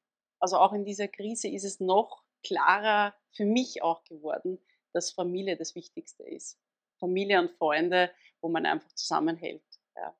also 0.40 0.59
auch 0.59 0.72
in 0.72 0.85
dieser 0.85 1.09
Krise 1.09 1.48
ist 1.48 1.64
es 1.64 1.81
noch 1.81 2.24
klarer 2.42 3.14
für 3.33 3.44
mich 3.44 3.83
auch 3.83 4.05
geworden, 4.05 4.59
dass 4.92 5.12
Familie 5.12 5.57
das 5.57 5.74
Wichtigste 5.74 6.24
ist. 6.24 6.61
Familie 6.98 7.40
und 7.40 7.50
Freunde, 7.52 8.11
wo 8.40 8.48
man 8.48 8.66
einfach 8.66 8.92
zusammenhält. 8.92 9.64
Ja. 9.96 10.16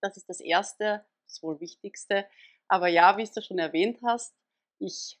Das 0.00 0.16
ist 0.16 0.28
das 0.28 0.40
Erste, 0.40 1.04
das 1.26 1.42
wohl 1.42 1.60
Wichtigste. 1.60 2.26
Aber 2.68 2.88
ja, 2.88 3.16
wie 3.16 3.24
du 3.24 3.42
schon 3.42 3.58
erwähnt 3.58 4.00
hast, 4.04 4.36
ich 4.78 5.19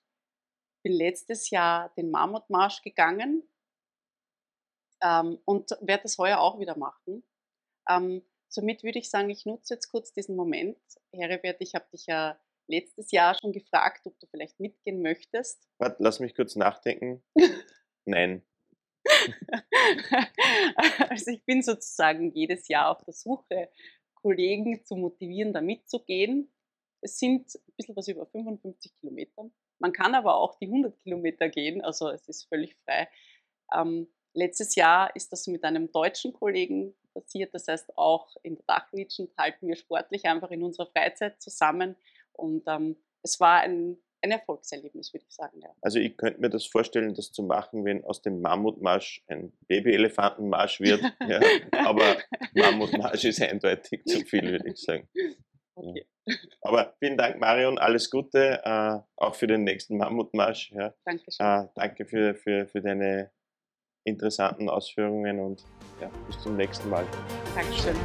bin 0.82 0.92
letztes 0.92 1.50
Jahr 1.50 1.92
den 1.96 2.10
Mammutmarsch 2.10 2.82
gegangen 2.82 3.48
ähm, 5.02 5.38
und 5.44 5.70
werde 5.80 6.04
das 6.04 6.18
heuer 6.18 6.40
auch 6.40 6.58
wieder 6.58 6.76
machen. 6.76 7.24
Ähm, 7.88 8.22
somit 8.48 8.82
würde 8.82 8.98
ich 8.98 9.10
sagen, 9.10 9.30
ich 9.30 9.46
nutze 9.46 9.74
jetzt 9.74 9.90
kurz 9.90 10.12
diesen 10.12 10.36
Moment. 10.36 10.78
Heribert, 11.12 11.60
ich 11.60 11.74
habe 11.74 11.86
dich 11.92 12.06
ja 12.06 12.38
letztes 12.66 13.10
Jahr 13.10 13.34
schon 13.34 13.52
gefragt, 13.52 14.06
ob 14.06 14.18
du 14.20 14.26
vielleicht 14.26 14.60
mitgehen 14.60 15.02
möchtest. 15.02 15.66
Warte, 15.78 15.96
lass 16.00 16.20
mich 16.20 16.34
kurz 16.34 16.56
nachdenken. 16.56 17.22
Nein. 18.04 18.42
also 21.08 21.30
ich 21.30 21.44
bin 21.44 21.62
sozusagen 21.62 22.32
jedes 22.32 22.68
Jahr 22.68 22.90
auf 22.90 23.02
der 23.04 23.14
Suche, 23.14 23.70
Kollegen 24.14 24.84
zu 24.84 24.96
motivieren, 24.96 25.52
da 25.52 25.60
mitzugehen. 25.60 26.52
Es 27.00 27.18
sind 27.18 27.54
ein 27.54 27.72
bisschen 27.76 27.96
was 27.96 28.08
über 28.08 28.26
55 28.26 28.94
Kilometer. 29.00 29.50
Man 29.80 29.92
kann 29.92 30.14
aber 30.14 30.36
auch 30.36 30.54
die 30.56 30.66
100 30.66 30.98
Kilometer 30.98 31.48
gehen, 31.48 31.82
also 31.82 32.10
es 32.10 32.28
ist 32.28 32.44
völlig 32.44 32.76
frei. 32.84 33.08
Ähm, 33.74 34.08
letztes 34.34 34.74
Jahr 34.74 35.14
ist 35.16 35.32
das 35.32 35.46
mit 35.46 35.64
einem 35.64 35.90
deutschen 35.90 36.32
Kollegen 36.32 36.94
passiert, 37.14 37.54
das 37.54 37.66
heißt 37.66 37.96
auch 37.98 38.36
in 38.42 38.56
der 38.56 38.64
Dachregion 38.66 39.28
halten 39.36 39.66
wir 39.66 39.76
sportlich 39.76 40.26
einfach 40.26 40.50
in 40.50 40.62
unserer 40.62 40.86
Freizeit 40.86 41.40
zusammen 41.42 41.96
und 42.32 42.62
ähm, 42.68 42.96
es 43.22 43.40
war 43.40 43.60
ein, 43.60 43.98
ein 44.22 44.30
Erfolgserlebnis, 44.30 45.12
würde 45.12 45.24
ich 45.28 45.34
sagen. 45.34 45.60
Ja. 45.60 45.70
Also 45.80 45.98
ich 45.98 46.16
könnte 46.16 46.40
mir 46.40 46.50
das 46.50 46.66
vorstellen, 46.66 47.14
das 47.14 47.32
zu 47.32 47.42
machen, 47.42 47.84
wenn 47.84 48.04
aus 48.04 48.22
dem 48.22 48.40
Mammutmarsch 48.40 49.24
ein 49.28 49.52
Babyelefantenmarsch 49.66 50.80
wird. 50.80 51.02
ja, 51.28 51.40
aber 51.72 52.18
Mammutmarsch 52.54 53.24
ist 53.24 53.40
eindeutig 53.40 54.04
zu 54.04 54.20
viel, 54.20 54.50
würde 54.50 54.68
ich 54.68 54.80
sagen. 54.80 55.08
Okay. 55.80 56.06
Aber 56.60 56.94
vielen 56.98 57.16
Dank, 57.16 57.40
Marion. 57.40 57.78
Alles 57.78 58.10
Gute, 58.10 58.60
äh, 58.64 58.98
auch 59.16 59.34
für 59.34 59.46
den 59.46 59.64
nächsten 59.64 59.96
Mammutmarsch. 59.96 60.70
Ja. 60.72 60.94
Dankeschön. 61.04 61.46
Äh, 61.46 61.68
danke 61.74 62.06
für, 62.06 62.34
für, 62.34 62.66
für 62.66 62.82
deine 62.82 63.30
interessanten 64.04 64.68
Ausführungen 64.68 65.40
und 65.40 65.64
ja, 66.00 66.10
bis 66.26 66.38
zum 66.40 66.56
nächsten 66.56 66.88
Mal. 66.88 67.06
Dankeschön. 67.54 67.96